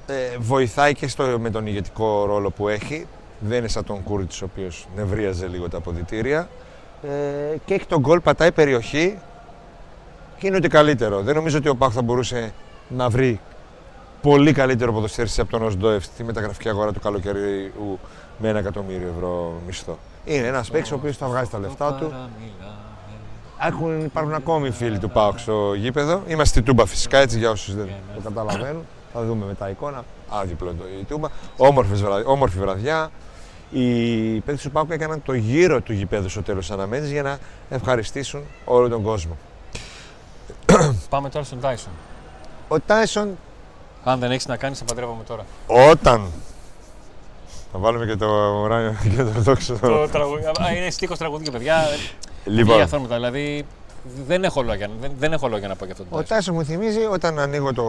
ε, 0.06 0.36
βοηθάει 0.38 0.94
και 0.94 1.08
στο, 1.08 1.38
με 1.40 1.50
τον 1.50 1.66
ηγετικό 1.66 2.24
ρόλο 2.24 2.50
που 2.50 2.68
έχει. 2.68 3.06
Δεν 3.40 3.58
είναι 3.58 3.68
σαν 3.68 3.84
τον 3.84 4.02
Κούριτς 4.02 4.42
ο 4.42 4.44
οποίος 4.44 4.86
νευρίαζε 4.96 5.46
λίγο 5.46 5.68
τα 5.68 5.76
αποδητήρια. 5.76 6.48
Ε, 7.02 7.56
και 7.64 7.74
έχει 7.74 7.86
τον 7.86 8.00
γκολ, 8.00 8.20
πατάει 8.20 8.52
περιοχή 8.52 9.18
και 10.38 10.46
είναι 10.46 10.56
ότι 10.56 10.68
καλύτερο. 10.68 11.20
Δεν 11.20 11.34
νομίζω 11.34 11.58
ότι 11.58 11.68
ο 11.68 11.74
Πάχ 11.76 11.92
θα 11.92 12.02
μπορούσε 12.02 12.52
να 12.88 13.08
βρει 13.08 13.40
πολύ 14.22 14.52
καλύτερο 14.52 14.92
ποδοσφαίριστη 14.92 15.40
από 15.40 15.50
τον 15.50 15.62
Οσντόεφ 15.62 16.04
στη 16.04 16.24
μεταγραφική 16.24 16.68
αγορά 16.68 16.92
του 16.92 17.00
καλοκαιριού 17.00 17.98
με 18.38 18.48
ένα 18.48 18.58
εκατομμύριο 18.58 19.08
ευρώ 19.16 19.52
μισθό. 19.66 19.98
Είναι 20.24 20.46
ένας 20.46 20.70
παίκτης 20.70 20.92
ο 20.92 20.94
οποίος 20.94 21.16
θα 21.16 21.26
βγάζει 21.26 21.50
τα 21.50 21.58
λεφτά 21.58 21.94
του. 21.94 22.12
Έχουν, 23.66 24.04
υπάρχουν 24.04 24.34
ακόμη 24.34 24.70
φίλοι 24.70 24.98
του 24.98 25.10
Πάουκ 25.10 25.38
στο 25.38 25.74
γήπεδο. 25.74 26.22
Είμαστε 26.26 26.58
στη 26.58 26.62
Τούμπα 26.62 26.86
φυσικά, 26.86 27.18
έτσι 27.18 27.38
για 27.38 27.50
όσους 27.50 27.74
δεν 27.74 27.88
το 28.14 28.20
καταλαβαίνουν. 28.20 28.82
Θα 29.12 29.24
δούμε 29.24 29.46
μετά 29.46 29.70
εικόνα. 29.70 30.04
Άδειπλο 30.28 30.74
το 30.78 30.84
η 31.00 31.04
Τούμπα. 31.04 31.28
Όμορφες 31.56 32.02
βραδιά, 32.02 32.26
όμορφη 32.26 32.58
βραδιά. 32.58 33.10
Οι 33.70 34.40
παίκτες 34.40 34.62
του 34.62 34.70
Πάουκ 34.70 34.90
έκαναν 34.90 35.22
το 35.22 35.32
γύρο 35.32 35.80
του 35.80 35.92
γηπέδου 35.92 36.28
στο 36.28 36.42
τέλος 36.42 36.70
αναμένει 36.70 37.06
για 37.06 37.22
να 37.22 37.38
ευχαριστήσουν 37.68 38.42
όλο 38.64 38.88
τον 38.88 39.02
κόσμο. 39.02 39.36
Πάμε 41.08 41.28
τώρα 41.28 41.44
στον 41.44 41.60
Τάισον. 41.60 41.92
Ο 42.68 42.80
Τάισον 42.80 43.36
Αν 44.04 44.18
δεν 44.18 44.30
έχεις 44.30 44.46
να 44.46 44.56
κάνεις, 44.56 44.78
σε 44.78 44.84
παντρεύομαι 44.84 45.22
τώρα. 45.24 45.44
όταν. 45.90 46.26
Θα 47.72 47.78
βάλουμε 47.78 48.06
και 48.06 48.16
το 48.16 48.26
ουράνιο 48.64 48.94
και 49.16 49.22
το 49.22 49.24
δόξο. 49.24 49.78
το 49.80 50.08
τραγούδι. 50.08 50.44
Α, 50.44 50.72
είναι 50.76 50.90
στίχος 50.90 51.18
τραγουδιού, 51.18 51.52
παιδιά. 51.52 51.84
Λοιπόν, 52.44 52.74
Για 52.74 52.84
αυθόρμητα, 52.84 53.14
δηλαδή 53.14 53.66
δεν 54.26 54.44
έχω, 54.44 54.62
λόγια, 54.62 54.90
δεν, 55.00 55.12
δεν 55.18 55.32
έχω 55.32 55.48
λόγια 55.48 55.68
να 55.68 55.76
πω 55.76 55.84
για 55.84 55.94
αυτό 55.94 56.04
το 56.10 56.16
Ο 56.16 56.22
Τάισον. 56.22 56.36
Τάσος 56.36 56.54
μου 56.54 56.64
θυμίζει 56.64 57.04
όταν 57.12 57.38
ανοίγω 57.38 57.72
το, 57.74 57.84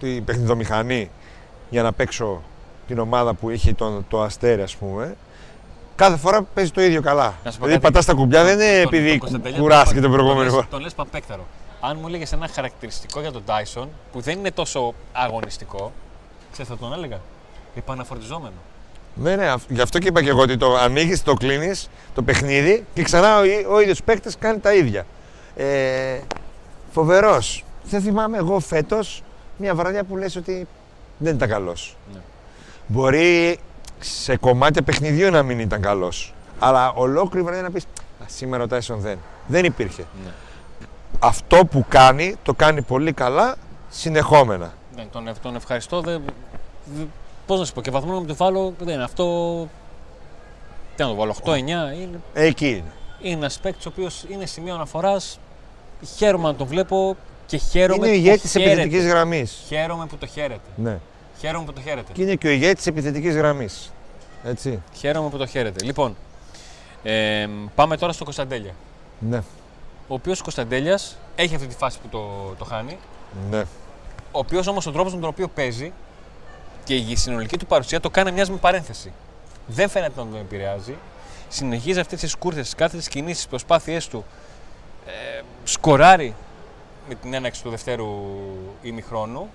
την 0.00 0.24
παιχνιδομηχανή 0.24 1.10
για 1.70 1.82
να 1.82 1.92
παίξω 1.92 2.42
την 2.86 2.98
ομάδα 2.98 3.34
που 3.34 3.50
είχε 3.50 3.72
τον, 3.72 4.06
το 4.08 4.22
αστέρι, 4.22 4.62
ας 4.62 4.76
πούμε. 4.76 5.16
Κάθε 5.96 6.16
φορά 6.16 6.42
παίζει 6.54 6.70
το 6.70 6.80
ίδιο 6.82 7.00
καλά. 7.02 7.34
Να 7.44 7.50
σου 7.50 7.58
πω 7.58 7.64
Δηλαδή 7.64 7.82
κάτι. 7.82 7.92
πατάς 7.92 8.04
τα 8.04 8.12
κουμπιά, 8.14 8.44
δεν 8.44 8.52
είναι 8.60 8.82
Τον- 8.82 8.92
επειδή 8.94 9.08
τον 9.10 9.18
Κωνσταντέλια 9.18 9.58
κουράστηκε 9.58 10.00
τον- 10.00 10.02
την 10.02 10.10
προηγούμενη 10.12 10.40
τον 10.40 10.50
φορά. 10.50 10.60
λες- 10.62 10.70
Τον 10.70 10.80
λες 10.80 10.94
παπέκταρο. 10.94 11.46
Αν 11.84 11.96
μου 12.00 12.06
έλεγες 12.06 12.32
ένα 12.32 12.48
χαρακτηριστικό 12.48 13.20
για 13.20 13.32
τον 13.32 13.42
Τάισον 13.44 13.88
που 14.12 14.20
δεν 14.20 14.38
είναι 14.38 14.50
τόσο 14.50 14.94
αγωνιστικό, 15.12 15.92
ξέρεις 16.52 16.70
θα 16.70 16.76
τον 16.78 16.92
έλεγα. 16.92 17.20
Επαναφορτιζόμενο. 17.74 18.54
Ναι, 19.14 19.36
ναι, 19.36 19.48
αυ- 19.48 19.70
γι' 19.70 19.80
αυτό 19.80 19.98
και 19.98 20.08
είπα 20.08 20.22
και 20.22 20.28
εγώ 20.28 20.40
ότι 20.40 20.56
το 20.56 20.76
ανοίγεις, 20.76 21.22
το 21.22 21.34
κλείνεις, 21.34 21.88
το 22.14 22.22
παιχνίδι 22.22 22.84
και 22.94 23.02
ξανά 23.02 23.38
ο, 23.38 23.44
ί- 23.44 23.66
ο 23.70 23.80
ίδιος 23.80 24.02
παίκτης 24.02 24.36
κάνει 24.38 24.58
τα 24.58 24.74
ίδια. 24.74 25.06
Ε, 25.56 26.18
Φοβερός. 26.92 27.64
Δεν 27.84 28.00
θυμάμαι 28.00 28.36
εγώ 28.38 28.58
φέτος 28.60 29.22
μια 29.56 29.74
βραδιά 29.74 30.04
που 30.04 30.16
λες 30.16 30.36
ότι 30.36 30.66
δεν 31.18 31.34
ήταν 31.34 31.48
καλός. 31.48 31.96
Ναι. 32.12 32.20
Μπορεί 32.86 33.58
σε 34.00 34.36
κομμάτια 34.36 34.82
παιχνιδιού 34.82 35.30
να 35.30 35.42
μην 35.42 35.58
ήταν 35.58 35.80
καλός. 35.80 36.34
Αλλά 36.58 36.92
ολόκληρη 36.92 37.44
βραδιά 37.44 37.62
να 37.62 37.70
πεις 37.70 37.84
σήμερα 38.26 38.62
ο 38.62 38.66
Τάισον 38.66 39.00
δεν. 39.00 39.18
Δεν 39.46 39.64
υπήρχε. 39.64 40.04
Ναι. 40.24 40.30
Αυτό 41.18 41.64
που 41.70 41.84
κάνει, 41.88 42.34
το 42.42 42.54
κάνει 42.54 42.82
πολύ 42.82 43.12
καλά 43.12 43.54
συνεχόμενα. 43.90 44.72
Ναι, 44.96 45.04
τον, 45.12 45.28
ευ- 45.28 45.40
τον 45.42 45.54
ευχαριστώ. 45.56 46.00
Δεν, 46.00 46.22
δεν, 46.96 47.10
πώς 47.46 47.58
να 47.58 47.64
σου 47.64 47.72
πω, 47.72 47.80
και 47.80 47.90
βαθμό 47.90 48.12
να 48.12 48.18
μου 48.20 48.26
το 48.26 48.34
βάλω, 48.34 48.74
δεν 48.78 48.94
είναι 48.94 49.04
αυτό. 49.04 49.24
Τι 50.96 51.02
να 51.02 51.08
το 51.08 51.14
βάλω, 51.14 51.34
8-9. 51.44 51.56
Είναι, 51.58 51.88
Εκεί 52.34 52.68
είναι. 52.68 52.82
είναι 53.20 53.34
ένας 53.36 53.58
παίκτης 53.58 53.86
ο 53.86 53.88
οποίος 53.92 54.24
είναι 54.28 54.46
σημείο 54.46 54.74
αναφοράς. 54.74 55.38
Χαίρομαι 56.16 56.48
να 56.48 56.54
τον 56.54 56.66
βλέπω 56.66 57.16
και 57.46 57.56
χαίρομαι 57.56 58.06
Είναι 58.06 58.16
ο 58.16 58.18
που 58.20 58.26
ηγέτης 58.26 58.42
τη 58.42 58.48
χαίρεται. 58.60 58.70
επιθετικής 58.80 59.06
γραμμής. 59.10 59.62
Χαίρομαι 59.66 60.06
που 60.06 60.16
το 60.16 60.26
χαίρεται. 60.26 60.60
Ναι. 60.76 60.98
Χαίρομαι 61.40 61.64
που 61.64 61.72
το 61.72 61.80
χαίρεται. 61.80 62.12
Και 62.12 62.22
είναι 62.22 62.34
και 62.34 62.46
ο 62.46 62.50
ηγέτης 62.50 62.82
τη 62.84 62.90
επιθετικής 62.90 63.34
γραμμής. 63.36 63.92
Έτσι. 64.44 64.82
Χαίρομαι 64.94 65.28
που 65.28 65.36
το 65.38 65.46
χαίρεται. 65.46 65.84
Λοιπόν, 65.84 66.16
ε, 67.02 67.46
πάμε 67.74 67.96
τώρα 67.96 68.12
στο 68.12 68.24
Κωνσταντέλια. 68.24 68.72
Ναι. 69.18 69.42
Ο 70.08 70.14
οποίος 70.14 70.42
Κωνσταντέλιας 70.42 71.16
έχει 71.36 71.54
αυτή 71.54 71.66
τη 71.66 71.74
φάση 71.74 71.98
που 71.98 72.08
το, 72.08 72.54
το 72.58 72.64
χάνει. 72.64 72.98
Ναι. 73.50 73.60
Ο 74.30 74.38
οποίος 74.38 74.66
όμως 74.66 74.86
ο 74.86 74.92
τρόπος 74.92 75.14
με 75.14 75.20
τον 75.20 75.28
οποίο 75.28 75.48
παίζει 75.48 75.92
και 76.84 76.94
η 76.94 77.16
συνολική 77.16 77.58
του 77.58 77.66
παρουσία 77.66 78.00
το 78.00 78.10
κάνει 78.10 78.28
να 78.28 78.34
μοιάζει 78.34 78.50
με 78.50 78.56
παρένθεση. 78.56 79.12
Δεν 79.66 79.88
φαίνεται 79.88 80.12
να 80.16 80.26
τον 80.26 80.36
επηρεάζει. 80.40 80.94
Συνεχίζει 81.48 82.00
αυτές 82.00 82.20
τις 82.20 82.34
κούρθε, 82.34 82.60
τις 82.60 82.74
κάθετες 82.74 83.08
κινήσεις, 83.08 83.36
τις 83.36 83.46
προσπάθειές 83.46 84.08
του. 84.08 84.24
Ε, 85.06 85.42
σκοράρει 85.64 86.34
με 87.08 87.14
την 87.14 87.34
έναξη 87.34 87.62
του 87.62 87.70
δευτέρου 87.70 88.08
ημιχρόνου 88.82 89.50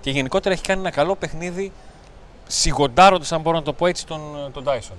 και 0.00 0.10
γενικότερα 0.10 0.54
έχει 0.54 0.62
κάνει 0.62 0.80
ένα 0.80 0.90
καλό 0.90 1.16
παιχνίδι 1.16 1.72
σιγοντάροντας, 2.46 3.32
αν 3.32 3.40
μπορώ 3.40 3.56
να 3.56 3.62
το 3.62 3.72
πω 3.72 3.86
έτσι, 3.86 4.06
τον, 4.06 4.50
τον 4.52 4.64
Tyson. 4.66 4.96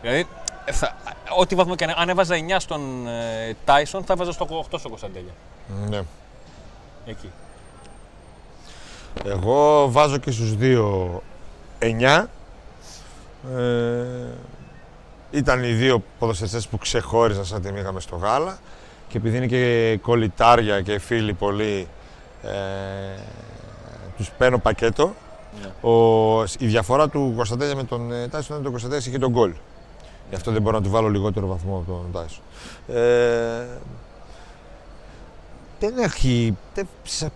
Δηλαδή, 0.00 0.20
ε, 0.20 0.24
θα, 0.72 0.96
ό,τι 1.38 1.54
βαθμό 1.54 1.74
και 1.74 1.84
αν, 1.84 1.94
αν 1.96 2.08
έβαζα 2.08 2.34
9 2.34 2.56
στον 2.58 3.06
ε, 3.06 3.56
Tyson, 3.66 4.00
θα 4.04 4.12
έβαζα 4.12 4.32
στο 4.32 4.66
8 4.70 4.78
στον 4.78 4.90
Κωνσταντέλια. 4.90 5.32
ναι. 5.88 6.02
Εκεί. 7.06 7.30
Εγώ 9.24 9.88
βάζω 9.90 10.18
και 10.18 10.30
στους 10.30 10.56
δύο 10.56 11.22
9. 11.78 12.24
Ε, 13.56 14.28
ήταν 15.30 15.62
οι 15.62 15.72
δύο 15.72 16.02
ποδοσφαιριστές 16.18 16.68
που 16.68 16.78
ξεχώριζαν 16.78 17.44
σαν 17.44 17.62
τη 17.62 17.72
μήγαμε 17.72 18.00
στο 18.00 18.16
γάλα 18.16 18.58
και 19.08 19.16
επειδή 19.16 19.36
είναι 19.36 19.46
και 19.46 19.98
κολλητάρια 20.02 20.80
και 20.80 20.98
φίλοι 20.98 21.32
πολύ 21.32 21.88
ε, 22.42 22.48
τους 24.16 24.30
παίρνω 24.38 24.58
πακέτο. 24.58 25.14
Ναι. 25.62 25.90
Ο, 25.90 26.42
η 26.42 26.66
διαφορά 26.66 27.08
του 27.08 27.32
Κωνσταντέλια 27.36 27.76
με 27.76 27.84
τον 27.84 28.12
ε, 28.12 28.28
Τάισον 28.28 28.48
είναι 28.48 28.58
ότι 28.58 28.66
ο 28.66 28.70
Κωνσταντέλιας 28.70 29.06
είχε 29.06 29.18
τον 29.18 29.30
γκολ. 29.30 29.52
Γι' 30.30 30.34
αυτό 30.36 30.50
δεν 30.52 30.62
μπορώ 30.62 30.76
να 30.78 30.82
του 30.82 30.90
βάλω 30.90 31.08
λιγότερο 31.08 31.46
βαθμό 31.46 31.76
από 31.76 31.90
τον 31.92 32.12
Τάισον. 32.12 32.42
Ε, 32.88 33.66
δεν 35.80 35.98
έχει. 35.98 36.56
Δεν, 36.74 36.88
σε- 37.02 37.32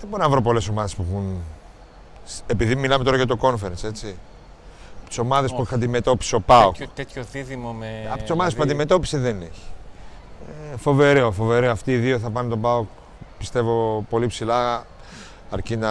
δεν 0.00 0.08
μπορώ 0.08 0.22
να 0.22 0.28
βρω 0.28 0.40
πολλές 0.42 0.68
ομάδες 0.68 0.94
που 0.94 1.04
έχουν. 1.10 1.36
Επειδή 2.46 2.76
μιλάμε 2.76 3.04
τώρα 3.04 3.16
για 3.16 3.26
το 3.26 3.36
conference, 3.40 3.84
έτσι. 3.84 4.16
Τις 5.08 5.18
ομάδες 5.18 5.50
που 5.50 5.56
Όχι. 5.56 5.66
έχει 5.66 5.74
αντιμετώπισε 5.74 6.34
ο 6.34 6.40
Πάοκ. 6.40 6.72
Τέτοιο, 6.76 6.92
τέτοιο 6.94 7.24
δίδυμο 7.32 7.72
με. 7.72 8.08
Από 8.10 8.20
τις 8.20 8.30
ομάδες 8.30 8.52
που 8.54 8.62
δηλαδή, 8.62 8.70
αντιμετώπισε 8.82 9.18
δεν 9.18 9.40
έχει. 9.40 9.62
Ε, 10.72 10.76
φοβερό, 10.76 11.32
φοβερό. 11.32 11.70
Αυτοί 11.70 11.92
οι 11.92 11.96
δύο 11.96 12.18
θα 12.18 12.30
πάνε 12.30 12.48
τον 12.48 12.60
Πάοκ 12.60 12.86
πιστεύω 13.38 14.04
πολύ 14.10 14.26
ψηλά. 14.26 14.86
Αρκεί 15.50 15.76
να. 15.76 15.90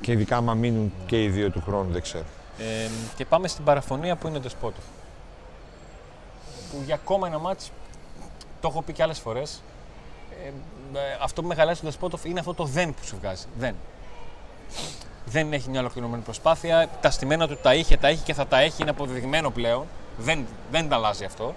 και 0.00 0.12
ειδικά 0.12 0.36
άμα 0.36 0.54
μείνουν 0.54 0.92
και 1.06 1.22
οι 1.22 1.28
δύο 1.28 1.50
του 1.50 1.62
χρόνου, 1.66 1.92
δεν 1.92 2.02
ξέρω. 2.02 2.24
Ε, 2.58 2.88
και 3.16 3.24
πάμε 3.24 3.48
στην 3.48 3.64
παραφωνία 3.64 4.16
που 4.16 4.28
είναι 4.28 4.38
το 4.38 4.48
Σπότοφ. 4.48 4.84
Που 6.70 6.82
για 6.84 6.94
ακόμα 6.94 7.26
ένα 7.26 7.38
μάτς, 7.38 7.70
το 8.60 8.68
έχω 8.68 8.82
πει 8.82 8.92
και 8.92 9.02
άλλες 9.02 9.18
φορές, 9.18 9.62
ε, 10.44 10.48
ε, 10.98 11.18
αυτό 11.22 11.42
που 11.42 11.48
με 11.48 11.54
χαλάσει 11.54 11.82
το 11.82 11.90
Σπότοφ 11.90 12.24
είναι 12.24 12.40
αυτό 12.40 12.54
το 12.54 12.64
δεν 12.64 12.94
που 12.94 13.04
σου 13.04 13.16
βγάζει. 13.20 13.44
Δεν. 13.58 13.74
Δεν 15.26 15.52
έχει 15.52 15.70
μια 15.70 15.80
ολοκληρωμένη 15.80 16.22
προσπάθεια. 16.22 16.88
Τα 17.00 17.10
στημένα 17.10 17.48
του 17.48 17.56
τα 17.62 17.74
είχε, 17.74 17.96
τα 17.96 18.08
έχει 18.08 18.22
και 18.22 18.34
θα 18.34 18.46
τα 18.46 18.60
έχει, 18.60 18.82
είναι 18.82 18.90
αποδεδειγμένο 18.90 19.50
πλέον. 19.50 19.86
Δεν, 20.18 20.46
δεν 20.70 20.88
τα 20.88 20.96
αλλάζει 20.96 21.24
αυτό. 21.24 21.54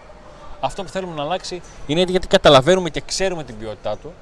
Αυτό 0.60 0.84
που 0.84 0.90
θέλουμε 0.90 1.16
να 1.16 1.22
αλλάξει 1.22 1.62
είναι 1.88 2.02
γιατί 2.02 2.28
καταλαβαίνουμε 2.28 2.90
και 2.90 3.02
ξέρουμε 3.06 3.44
την 3.44 3.58
ποιότητά 3.58 3.98
του. 3.98 4.14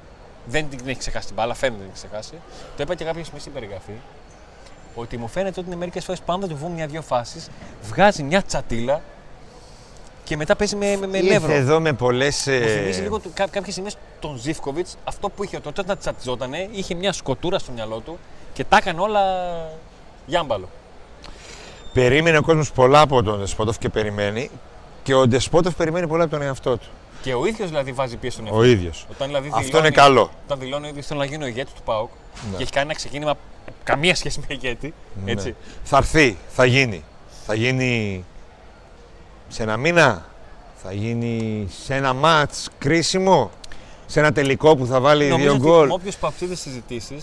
Δεν 0.46 0.68
την 0.68 0.88
έχει 0.88 0.98
ξεχάσει 0.98 1.26
την 1.26 1.34
μπάλα, 1.34 1.54
φαίνεται 1.54 1.82
ότι 1.82 1.90
την 1.90 1.94
έχει 1.94 2.06
ξεχάσει. 2.06 2.34
Το 2.76 2.82
είπα 2.82 2.94
και 2.94 3.04
κάποια 3.04 3.22
στιγμή 3.22 3.40
στην 3.40 3.52
περιγραφή 3.52 3.92
ότι 4.94 5.16
μου 5.16 5.28
φαίνεται 5.28 5.60
ότι 5.60 5.68
είναι 5.68 5.78
μερικές 5.78 6.04
φορές 6.04 6.20
πάντα 6.20 6.48
του 6.48 6.56
βγουν 6.56 6.72
μια-δυο 6.72 7.02
φάσεις, 7.02 7.50
βγάζει 7.82 8.22
μια 8.22 8.42
τσατίλα 8.42 9.00
και 10.24 10.36
μετά 10.36 10.56
παίζει 10.56 10.76
με, 10.76 10.96
με, 11.00 11.06
με 11.06 11.18
Ήρθε 11.18 11.32
νεύρο. 11.32 11.52
εδώ 11.52 11.80
με 11.80 11.92
πολλές. 11.92 12.46
Μου 12.62 12.68
θυμίζει 12.68 13.00
λίγο 13.00 13.20
κάποιες 13.34 13.62
στιγμές 13.72 13.96
τον 14.20 14.36
Ζήφκοβιτς, 14.36 14.96
αυτό 15.04 15.28
που 15.28 15.44
είχε 15.44 15.60
τότε 15.60 15.82
να 15.86 15.96
τσατιζότανε, 15.96 16.68
είχε 16.72 16.94
μια 16.94 17.12
σκοτούρα 17.12 17.58
στο 17.58 17.72
μυαλό 17.72 17.98
του 17.98 18.18
και 18.52 18.64
τα 18.64 18.76
έκανε 18.76 19.00
όλα 19.00 19.20
γιάμπαλο. 20.26 20.68
Περίμενε 21.92 22.38
ο 22.38 22.42
κόσμος 22.42 22.72
πολλά 22.72 23.00
από 23.00 23.22
τον 23.22 23.38
Δεσπότοφ 23.38 23.78
και 23.78 23.88
περιμένει. 23.88 24.50
Και 25.02 25.14
ο 25.14 25.26
Ντεσπότοφ 25.26 25.74
περιμένει 25.74 26.06
πολλά 26.06 26.22
από 26.22 26.32
τον 26.32 26.42
εαυτό 26.42 26.76
του. 26.76 26.86
Και 27.22 27.34
ο 27.34 27.46
ίδιος 27.46 27.68
δηλαδή 27.68 27.92
βάζει 27.92 28.16
πίεση 28.16 28.34
στον 28.34 28.46
εαυτό 28.46 28.60
Ο 28.60 28.64
του. 28.64 28.70
ίδιος. 28.70 29.06
Όταν, 29.10 29.26
δηλαδή, 29.26 29.48
Αυτό 29.48 29.60
δηλώνει- 29.66 29.86
είναι 29.86 29.94
καλό. 29.94 30.30
Όταν 30.44 30.58
δηλώνει 30.58 30.88
ότι 30.88 31.02
θέλω 31.02 31.18
να 31.20 31.26
γίνω 31.26 31.46
ηγέτης 31.46 31.72
του 31.72 31.82
ΠΑΟΚ 31.82 32.08
Ναι. 32.50 32.56
και 32.56 32.62
έχει 32.62 32.72
κάνει 32.72 32.86
ένα 32.86 32.94
ξεκίνημα 32.94 33.34
καμία 33.84 34.14
σχέση 34.14 34.38
με 34.40 34.46
ηγέτη. 34.48 34.94
Έτσι. 35.24 35.48
Ναι. 35.48 35.54
Θα 35.84 35.96
έρθει, 35.96 36.36
θα 36.48 36.64
γίνει. 36.64 37.04
Θα 37.46 37.54
γίνει 37.54 38.24
σε 39.52 39.62
ένα 39.62 39.76
μήνα. 39.76 40.24
Θα 40.82 40.92
γίνει 40.92 41.66
σε 41.84 41.94
ένα 41.94 42.12
μάτς 42.12 42.68
κρίσιμο. 42.78 43.50
Σε 44.06 44.20
ένα 44.20 44.32
τελικό 44.32 44.76
που 44.76 44.86
θα 44.86 45.00
βάλει 45.00 45.28
Νομίζω 45.28 45.50
δύο 45.50 45.52
ότι 45.58 45.68
γκολ. 45.68 45.86
με 45.86 45.92
όποιο 45.92 46.12
παυξίδε 46.20 46.54
συζητήσει. 46.54 47.16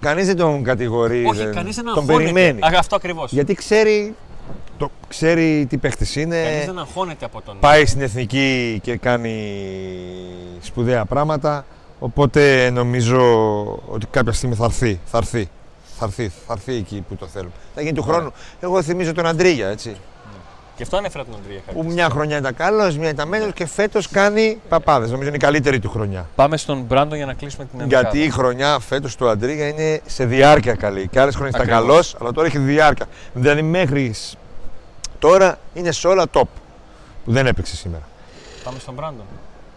Κανείς 0.00 0.26
δεν 0.26 0.36
τον 0.36 0.62
κατηγορεί. 0.62 1.24
Όχι, 1.26 1.38
δεν- 1.42 1.54
κανείς 1.54 1.74
δεν 1.76 1.84
Τον 1.84 1.94
αγχώνεται. 1.98 2.22
περιμένει. 2.32 2.60
Α, 2.60 2.78
αυτό 2.78 2.96
ακριβώς. 2.96 3.32
Γιατί 3.32 3.54
ξέρει, 3.54 4.14
το, 4.78 4.90
ξέρει 5.08 5.66
τι 5.68 5.76
παίχτης 5.76 6.16
είναι. 6.16 6.42
Κανείς 6.42 6.64
δεν 6.66 6.78
αγχώνεται 6.78 7.24
από 7.24 7.40
τον. 7.42 7.56
Πάει 7.60 7.86
στην 7.86 8.00
εθνική 8.00 8.78
και 8.82 8.96
κάνει 8.96 9.54
σπουδαία 10.60 11.04
πράγματα. 11.04 11.64
Οπότε 11.98 12.70
νομίζω 12.70 13.20
ότι 13.88 14.06
κάποια 14.10 14.32
στιγμή 14.32 14.54
θα 14.54 14.64
έρθει. 14.64 15.00
Θα 15.04 15.18
έρθει. 15.18 15.48
Θα 15.98 16.04
έρθει, 16.04 16.32
θα 16.46 16.52
έρθει 16.52 16.74
εκεί 16.74 17.04
που 17.08 17.16
το 17.16 17.26
θέλουμε. 17.26 17.52
Θα 17.74 17.80
γίνει 17.80 17.92
του 17.92 18.02
χρόνου. 18.02 18.32
Εγώ 18.60 18.82
θυμίζω 18.82 19.12
τον 19.12 19.26
Αντρίγια, 19.26 19.68
έτσι. 19.68 19.96
Και 20.76 20.82
αυτό 20.82 20.96
ανέφερα 20.96 21.24
τον 21.24 21.34
Αντρία. 21.44 21.60
Που 21.72 21.84
μια 21.84 22.08
χρονιά 22.10 22.36
ήταν 22.38 22.54
καλός, 22.54 22.96
μια 22.98 23.08
ήταν 23.08 23.28
μέτρο 23.28 23.50
και 23.50 23.66
φέτος 23.66 24.08
κάνει 24.08 24.60
παπάδες. 24.68 25.10
Νομίζω 25.10 25.28
είναι 25.28 25.36
η 25.36 25.40
καλύτερη 25.40 25.78
του 25.78 25.90
χρονιά. 25.90 26.26
Πάμε 26.34 26.56
στον 26.56 26.80
Μπράντον 26.80 27.16
για 27.16 27.26
να 27.26 27.34
κλείσουμε 27.34 27.64
την 27.64 27.86
Γιατί 27.88 28.18
η 28.22 28.30
χρονιά 28.30 28.78
φέτος 28.78 29.16
του 29.16 29.28
Αντρίγια 29.28 29.68
είναι 29.68 30.00
σε 30.06 30.24
διάρκεια 30.24 30.74
καλή. 30.74 31.08
Και 31.08 31.20
άλλες 31.20 31.34
χρονιές 31.34 31.54
ήταν 31.54 31.66
καλός, 31.66 31.98
Ακριβώς. 31.98 32.14
αλλά 32.20 32.32
τώρα 32.32 32.46
έχει 32.46 32.58
διάρκεια. 32.58 33.06
Δηλαδή 33.34 33.62
μέχρι 33.62 34.12
σ- 34.12 34.34
τώρα 35.18 35.58
είναι 35.74 35.92
σε 35.92 36.06
όλα 36.08 36.24
top. 36.32 36.42
Που 37.24 37.32
δεν 37.32 37.46
έπαιξε 37.46 37.76
σήμερα. 37.76 38.02
Πάμε 38.64 38.78
στον 38.78 38.94
Μπράντον. 38.94 39.24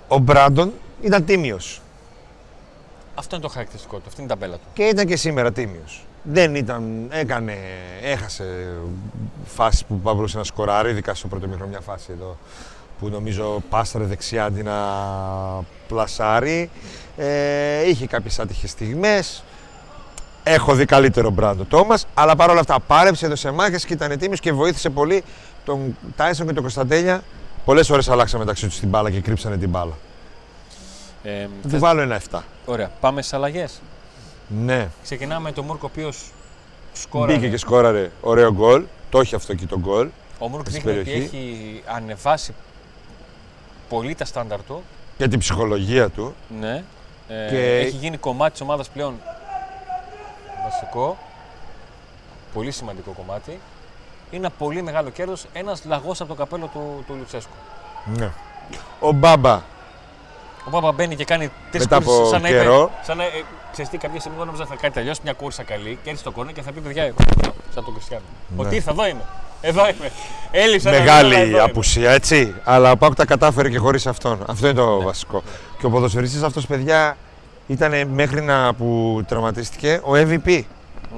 Ο 0.08 0.18
Μπράντον 0.18 0.74
ήταν 1.02 1.26
τίμιος. 1.26 1.82
Αυτό 3.16 3.36
είναι 3.36 3.44
το 3.46 3.50
χαρακτηριστικό 3.52 3.96
του. 3.98 4.04
Αυτή 4.08 4.22
είναι 4.22 4.34
η 4.34 4.36
ταμπέλα 4.36 4.56
του. 4.56 4.68
Και 4.74 4.84
ήταν 4.84 5.06
και 5.06 5.16
σήμερα 5.16 5.52
τίμιος. 5.52 6.04
Δεν 6.24 6.56
ήταν, 6.56 7.08
έκανε, 7.10 7.58
έχασε 8.04 8.44
φάσεις 9.46 9.86
που 9.86 9.94
μπορούσε 10.04 10.38
να 10.38 10.44
σκοράρει, 10.44 10.90
ειδικά 10.90 11.14
στο 11.14 11.28
πρώτο 11.28 11.48
μήχρονο 11.48 11.70
μια 11.70 11.80
φάση 11.80 12.08
εδώ 12.12 12.38
που 13.00 13.10
νομίζω 13.10 13.64
πάσταρε 13.70 14.04
δεξιά 14.06 14.46
αντί 14.46 14.64
να 14.64 14.74
πλασάρει. 15.88 16.70
Ε, 17.18 17.88
είχε 17.90 18.08
κάποιες 18.08 18.40
άτυχες 18.40 18.70
στιγμές. 18.70 19.44
Έχω 20.44 20.74
δει 20.74 20.86
καλύτερο 20.86 21.30
Μπράντο 21.30 21.64
Τόμας, 21.66 22.06
αλλά 22.14 22.36
παρόλα 22.36 22.60
αυτά 22.60 22.80
πάρεψε, 22.80 23.26
έδωσε 23.26 23.52
μάχες 23.52 23.86
και 23.86 23.94
ήταν 23.94 24.18
τίμιος 24.18 24.40
και 24.40 24.52
βοήθησε 24.52 24.90
πολύ 24.90 25.24
τον 25.66 25.98
Τάισον 26.16 26.48
και 26.48 26.54
τον 26.54 26.62
Κωνσταντέλια. 26.62 27.22
Πολλές 27.66 27.88
φορές 27.88 28.10
αλλάξαμε 28.10 28.44
μεταξύ 28.44 28.68
τους 28.68 28.80
την 28.80 28.90
μπάλα 28.90 29.12
και 29.12 29.20
κρύψανε 29.22 29.58
την 29.58 29.70
μπάλα. 29.70 29.94
Ε, 31.24 31.30
Θα 31.42 31.48
θες- 31.62 31.74
του 31.74 31.80
βάλω 31.80 32.02
ένα 32.02 32.16
7. 32.16 32.44
Ωραία. 32.66 32.92
Πάμε 33.00 33.22
στις 33.22 33.34
αλλαγές. 33.34 33.82
Ναι. 34.50 34.88
Ξεκινάμε 35.04 35.42
με 35.42 35.52
τον 35.52 35.66
Μούρκο, 35.66 35.88
ο 35.88 35.90
οποίος 35.92 36.32
σκόραρε. 36.94 37.34
Μπήκε 37.34 37.50
και 37.50 37.58
σκόραρε 37.58 38.12
ωραίο 38.22 38.54
γκολ. 38.54 38.84
Το 39.10 39.20
έχει 39.20 39.36
αυτό 39.36 39.52
εκεί 39.52 39.66
το 39.66 39.80
γκολ. 39.80 40.10
Ο 40.40 40.48
Μούρκος 40.48 40.74
στην 40.74 40.84
δείχνει 40.84 41.00
ότι 41.00 41.10
περιοχή. 41.10 41.36
έχει 41.38 41.84
ανεβάσει 41.86 42.54
πολύ 43.90 44.16
τα 44.16 44.26
στάνταρ 44.26 44.62
του. 44.64 44.84
Και 45.18 45.28
την 45.28 45.40
ψυχολογία 45.40 46.10
του. 46.10 46.34
Ναι. 46.60 46.84
Ε, 47.28 47.50
Και- 47.50 47.78
Έχει 47.80 47.96
γίνει 47.96 48.18
κομμάτι 48.18 48.52
της 48.52 48.62
ομάδας 48.62 48.90
πλέον 48.90 49.14
βασικό. 50.64 51.18
Πολύ 52.54 52.72
σημαντικό 52.72 53.12
κομμάτι. 53.12 53.52
Είναι 54.32 54.46
ένα 54.46 54.50
πολύ 54.58 54.82
μεγάλο 54.82 55.10
κέρδος. 55.10 55.46
Ένας 55.54 55.86
λαγός 55.86 56.22
από 56.22 56.30
το 56.30 56.36
καπέλο 56.36 56.66
του, 56.74 57.04
του 57.08 57.16
Λουτσέσκου. 57.16 57.52
Ναι. 58.18 58.32
Ο 59.00 59.12
Μπάμπα 59.12 59.62
Ο 60.66 60.70
Πάπα 60.70 60.92
μπαίνει 60.92 61.16
και 61.16 61.26
κάνει 61.26 61.52
τρεις 61.72 61.84
Μετά 61.84 61.96
από 61.96 62.26
σαν 62.26 62.42
να 62.42 62.48
καιρό. 62.50 62.82
Είπε, 62.94 63.04
σαν 63.06 63.18
να, 63.18 63.24
ε, 63.70 63.72
ξέρεις 63.72 63.92
τι, 63.92 63.98
κάποια 63.98 64.20
στιγμή 64.20 64.38
εγώ 64.38 64.46
νόμιζα 64.46 64.66
θα 64.66 64.76
κάνει 64.82 64.94
τελειώσει 64.94 65.20
μια 65.24 65.34
κούρσα 65.34 65.64
καλή 65.64 65.98
και 66.04 66.10
έρθει 66.10 66.22
στο 66.22 66.32
κόρνο 66.32 66.52
και 66.52 66.62
θα 66.62 66.72
πει 66.72 66.80
παιδιά, 66.80 67.04
εγώ, 67.04 67.16
σαν 67.74 67.84
τον 67.84 67.94
Κριστιανό. 67.94 68.24
Ναι. 68.58 68.66
Ότι 68.66 68.76
ήρθα, 68.76 68.92
εδώ 68.92 69.08
είμαι. 69.08 69.22
Εδώ 69.62 69.82
είμαι. 69.90 70.12
Έλειψα 70.52 70.90
ένα 70.90 71.00
βήμα, 71.00 71.14
μεγάλη 71.14 71.36
εδώ 71.36 71.46
είμαι. 71.46 71.60
απουσία, 71.60 72.12
έτσι. 72.12 72.54
Αλλά 72.64 72.92
ο 72.92 72.98
Πάκου 72.98 73.14
τα 73.14 73.26
κατάφερε 73.26 73.70
και 73.70 73.78
χωρίς 73.78 74.08
αυτόν. 74.08 74.44
Αυτό 74.48 74.68
είναι 74.68 74.76
το 74.80 75.02
βασικό. 75.02 75.44
Και 75.80 75.86
ο 75.86 75.90
ποδοσφαιριστής 75.90 76.42
αυτός, 76.44 76.66
παιδιά, 76.68 77.18
ήταν 77.68 78.08
μέχρι 78.08 78.42
να 78.42 78.74
που 78.74 79.22
τραυματίστηκε 79.28 80.02
ο 80.04 80.12
MVP 80.14 80.62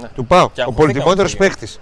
Ναι. 0.01 0.07
του 0.15 0.25
ΠΑΟ. 0.25 0.39
Ο 0.43 0.43
αγχωθήκαμε 0.45 0.75
πολυτιμότερος 0.75 1.35
πολύ. 1.35 1.49
παίχτης. 1.49 1.79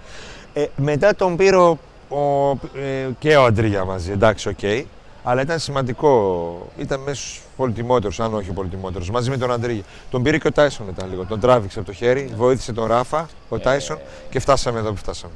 Ε, 0.53 0.65
μετά 0.75 1.15
τον 1.15 1.35
πήρε 1.35 1.55
ο, 1.55 1.77
ο- 2.09 2.51
ε, 2.79 3.07
και 3.19 3.35
ο 3.35 3.43
Αντρίγια 3.45 3.85
μαζί, 3.85 4.11
εντάξει, 4.11 4.49
οκ. 4.49 4.59
Αλλά 5.29 5.41
ήταν 5.41 5.59
σημαντικό. 5.59 6.71
Ήταν 6.77 6.99
μέσω 6.99 7.39
πολυτιμότερος, 7.57 8.19
αν 8.19 8.33
όχι 8.33 8.49
ο 8.49 8.53
πολυτιμότερος, 8.53 9.09
μαζί 9.11 9.29
με 9.29 9.37
τον 9.37 9.51
Αντρίγια. 9.51 9.83
Τον 10.11 10.23
πήρε 10.23 10.37
και 10.37 10.47
ο 10.47 10.51
Τάισον 10.51 10.85
μετά 10.85 11.05
λίγο. 11.05 11.25
Τον 11.25 11.39
τράβηξε 11.39 11.79
από 11.79 11.87
το 11.87 11.93
χέρι, 11.93 12.31
βοήθησε 12.35 12.73
τον 12.73 12.87
Ράφα, 12.87 13.27
ο 13.49 13.55
Ε. 13.55 13.59
Τάισον 13.59 13.97
και 14.29 14.39
φτάσαμε 14.39 14.79
εδώ 14.79 14.89
που 14.89 14.95
φτάσαμε. 14.95 15.33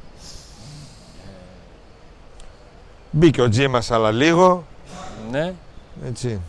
Μπήκε 3.11 3.41
ο 3.41 3.49
Τζίμας, 3.49 3.91
αλλά 3.91 4.11
λίγο. 4.11 4.63
Ναι, 5.31 5.53
Έτσι. 6.07 6.41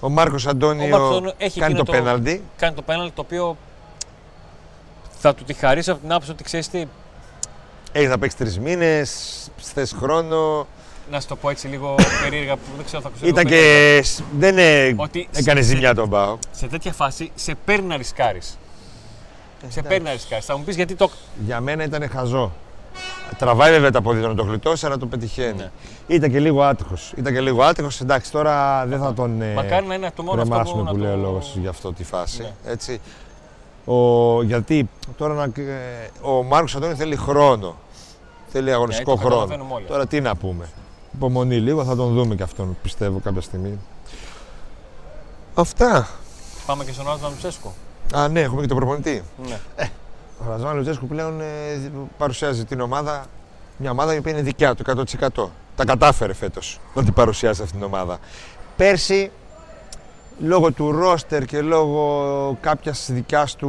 Ο 0.00 0.08
Μάρκος 0.08 0.46
Ο 0.46 0.50
Αντώνιο 0.50 0.88
Μάρκος 0.88 1.08
Αντώνιο 1.10 1.32
έχει 1.38 1.60
κάνει 1.60 1.74
το, 1.74 1.80
εκείνο 1.80 1.98
το- 1.98 2.04
πέναλτι. 2.04 2.42
κάνει 2.56 2.74
το 2.74 2.82
πέναλ 2.82 3.10
το 3.14 3.20
οποίο 3.20 3.56
θα 5.18 5.34
του 5.34 5.44
τη 5.44 5.52
χαρίσει 5.52 5.90
από 5.90 6.00
την 6.00 6.10
άποψη 6.10 6.30
ότι 6.30 6.44
ξέρεις 6.44 6.68
τι, 6.68 6.84
Έχει 7.92 8.06
να 8.06 8.18
παίξει 8.18 8.36
τρεις 8.36 8.58
μήνες, 8.58 9.10
θες 9.56 9.92
χρόνο. 9.92 10.66
Να 11.10 11.20
σου 11.20 11.26
το 11.28 11.36
πω 11.36 11.50
έτσι 11.50 11.66
λίγο 11.66 11.94
περίεργα 12.22 12.56
που 12.56 12.62
δεν 12.76 12.84
ξέρω 12.84 13.02
θα 13.02 13.08
ακουστεί 13.08 13.28
Ήταν 13.28 13.46
λίγο 13.46 13.58
περίεργα. 13.58 13.96
και. 14.00 14.02
σ- 14.06 14.22
Δεν 14.38 14.58
ε, 14.58 14.94
Ότι 14.96 15.28
έκανε 15.32 15.60
σε- 15.60 15.66
ζημιά 15.68 15.94
τον 15.94 16.10
Πάο. 16.10 16.38
Σε 16.50 16.66
τέτοια 16.66 16.92
φάση 16.92 17.30
σε 17.34 17.54
παίρνει 17.64 17.86
να 17.86 17.96
ρισκάρεις. 17.96 18.58
σε 19.68 19.82
παίρνει 19.82 20.04
να 20.04 20.12
ρισκάρεις. 20.12 20.44
Θα 20.44 20.56
μου 20.58 20.64
πεις 20.64 20.76
γιατί 20.76 20.94
το. 20.94 21.10
Για 21.44 21.60
μένα 21.60 21.84
ήταν 21.84 22.08
χαζό. 22.10 22.52
Τραβάει 23.38 23.70
βέβαια 23.72 23.90
τα 23.90 24.02
πόδια 24.02 24.22
του 24.22 24.28
να 24.28 24.34
το 24.34 24.42
γλιτώσει, 24.42 24.86
αλλά 24.86 24.98
το 24.98 25.06
πετυχαίνει. 25.06 25.56
Ναι. 25.56 25.70
Ήταν 26.06 26.30
και 26.30 26.40
λίγο 26.40 26.62
άτυχος. 26.62 27.12
Ήταν 27.16 27.32
και 27.32 27.40
λίγο 27.40 27.62
άτυχος. 27.62 28.00
Εντάξει, 28.00 28.30
τώρα 28.30 28.86
δεν 28.86 28.98
θα 28.98 29.14
τον. 29.14 29.42
ε, 29.42 29.52
Μακάρι 29.54 29.86
να 29.86 29.94
είναι 29.94 30.10
το 30.14 30.22
μόνο 30.22 30.42
αυτό 30.42 30.54
που 30.54 30.60
κρεμάσουμε 30.62 30.82
να 30.82 30.90
που 30.90 30.96
το... 30.98 31.02
λέει 31.04 31.12
ο 31.12 31.16
λόγος 31.16 31.56
για 31.60 31.70
αυτό 31.70 31.92
τη 31.92 32.04
φάση. 32.04 32.42
Ναι. 32.42 32.72
Έτσι. 32.72 33.00
Ο, 33.84 34.42
γιατί 34.42 34.88
τώρα 35.16 35.34
να, 35.34 35.42
ε, 35.62 36.10
ο 36.20 36.42
Μάρκος 36.42 36.74
Αντώνη 36.76 36.94
θέλει 36.94 37.16
χρόνο. 37.16 37.76
Θέλει 38.48 38.72
αγωνιστικό 38.72 39.10
Ναι, 39.10 39.16
το 39.16 39.22
χρόνο. 39.22 39.40
καταλαβαίνουμε 39.40 39.74
όλοι. 39.74 39.86
Τώρα 39.86 40.06
τι 40.06 40.20
να 40.20 40.36
πούμε. 40.36 40.68
Υπομονή 41.16 41.56
λίγο, 41.56 41.84
θα 41.84 41.96
τον 41.96 42.14
δούμε 42.14 42.34
και 42.34 42.42
αυτόν 42.42 42.76
πιστεύω 42.82 43.18
κάποια 43.18 43.40
στιγμή. 43.40 43.78
Αυτά. 45.54 46.08
Πάμε 46.66 46.84
και 46.84 46.92
στον 46.92 47.10
Άλτο 47.10 47.28
Λουτσέσκο. 47.28 47.74
Α, 48.14 48.28
ναι, 48.28 48.40
έχουμε 48.40 48.60
και 48.60 48.66
τον 48.66 48.76
προπονητή. 48.76 49.22
Ναι. 49.48 49.58
Ο 50.38 50.50
Ραζάν 50.50 50.76
Λουτζέσκου 50.76 51.06
πλέον 51.06 51.40
ε, 51.40 51.44
παρουσιάζει 52.18 52.64
την 52.64 52.80
ομάδα, 52.80 53.24
μια 53.76 53.90
ομάδα 53.90 54.14
η 54.14 54.18
οποία 54.18 54.32
είναι 54.32 54.42
δικιά 54.42 54.74
του 54.74 54.84
100%. 55.18 55.48
Τα 55.76 55.84
κατάφερε 55.84 56.32
φέτος 56.32 56.80
να 56.94 57.04
την 57.04 57.12
παρουσιάσει 57.12 57.62
αυτήν 57.62 57.78
την 57.78 57.86
ομάδα. 57.86 58.18
Πέρσι, 58.76 59.30
λόγω 60.38 60.72
του 60.72 60.92
ρόστερ 60.92 61.44
και 61.44 61.60
λόγω 61.60 62.58
κάποιας 62.60 63.08
δικιάς 63.12 63.54
του 63.56 63.68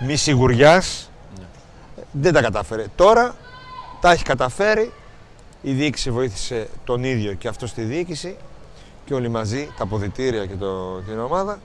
ε, 0.00 0.04
μη 0.04 0.16
σιγουριάς, 0.16 1.10
δεν 2.12 2.32
τα 2.32 2.42
κατάφερε. 2.42 2.86
Τώρα 2.96 3.34
τα 4.00 4.10
έχει 4.10 4.24
καταφέρει. 4.24 4.92
Η 5.68 5.72
διοίκηση 5.72 6.10
βοήθησε 6.10 6.68
τον 6.84 7.04
ίδιο 7.04 7.34
και 7.34 7.48
αυτό 7.48 7.66
στη 7.66 7.82
διοίκηση 7.82 8.36
και 9.04 9.14
όλοι 9.14 9.28
μαζί, 9.28 9.68
τα 9.76 9.82
αποδητήρια 9.82 10.46
και 10.46 10.54
το, 10.54 11.00
την 11.00 11.18
ομάδα. 11.18 11.58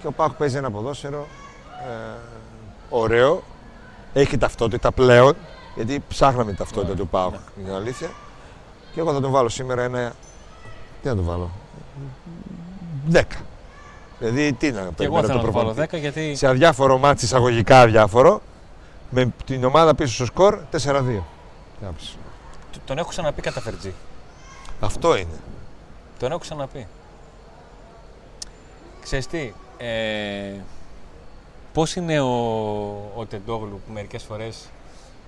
Και 0.00 0.06
ο 0.06 0.12
Πάκ 0.12 0.32
παίζει 0.32 0.56
ένα 0.56 0.70
ποδόσφαιρο 0.70 1.26
ε, 1.88 2.18
ωραίο. 2.88 3.42
Έχει 4.12 4.38
ταυτότητα 4.38 4.92
πλέον, 4.92 5.36
γιατί 5.74 6.02
ψάχναμε 6.08 6.44
την 6.44 6.56
ταυτότητα 6.56 6.92
Ναι, 6.92 6.98
του 6.98 7.08
Πάου, 7.08 7.30
ναι. 7.30 7.62
είναι 7.62 7.74
αλήθεια. 7.74 8.10
Και 8.94 9.00
εγώ 9.00 9.12
θα 9.12 9.20
τον 9.20 9.30
βάλω 9.30 9.48
σήμερα 9.48 9.82
ένα. 9.82 10.12
Τι 11.02 11.08
να 11.08 11.14
τον 11.14 11.24
βάλω. 11.24 11.50
10. 13.12 13.22
Δηλαδή, 14.18 14.52
τι 14.52 14.70
να 14.70 14.80
Και 14.80 15.04
εγώ 15.04 15.20
περιμένω 15.20 15.26
θέλω 15.26 15.38
να 15.38 15.44
το 15.44 15.46
το 15.46 15.52
βάλω 15.52 15.72
προπονητή. 15.72 15.96
10 15.96 16.00
γιατί. 16.00 16.34
Σε 16.34 16.46
αδιάφορο 16.46 16.98
μάτι, 16.98 17.24
εισαγωγικά 17.24 17.80
αδιάφορο, 17.80 18.42
με 19.10 19.32
την 19.44 19.64
ομάδα 19.64 19.94
πίσω 19.94 20.14
στο 20.14 20.24
σκορ 20.24 20.58
4-2. 20.72 21.20
Κάπως. 22.74 22.86
Τον 22.86 22.98
έχω 22.98 23.08
ξαναπεί 23.08 23.42
κατά 23.42 23.60
Φερτζή. 23.60 23.94
Αυτό 24.80 25.16
είναι. 25.16 25.38
Τον 26.18 26.30
έχω 26.30 26.38
ξαναπεί. 26.40 26.86
Ξέρεις 29.02 29.26
τι, 29.26 29.52
ε, 29.78 30.52
πώς 31.72 31.94
είναι 31.96 32.20
ο, 32.20 32.32
ο 33.16 33.26
Τεντόγλου 33.28 33.80
που 33.86 33.92
μερικές 33.92 34.22
φορές 34.22 34.68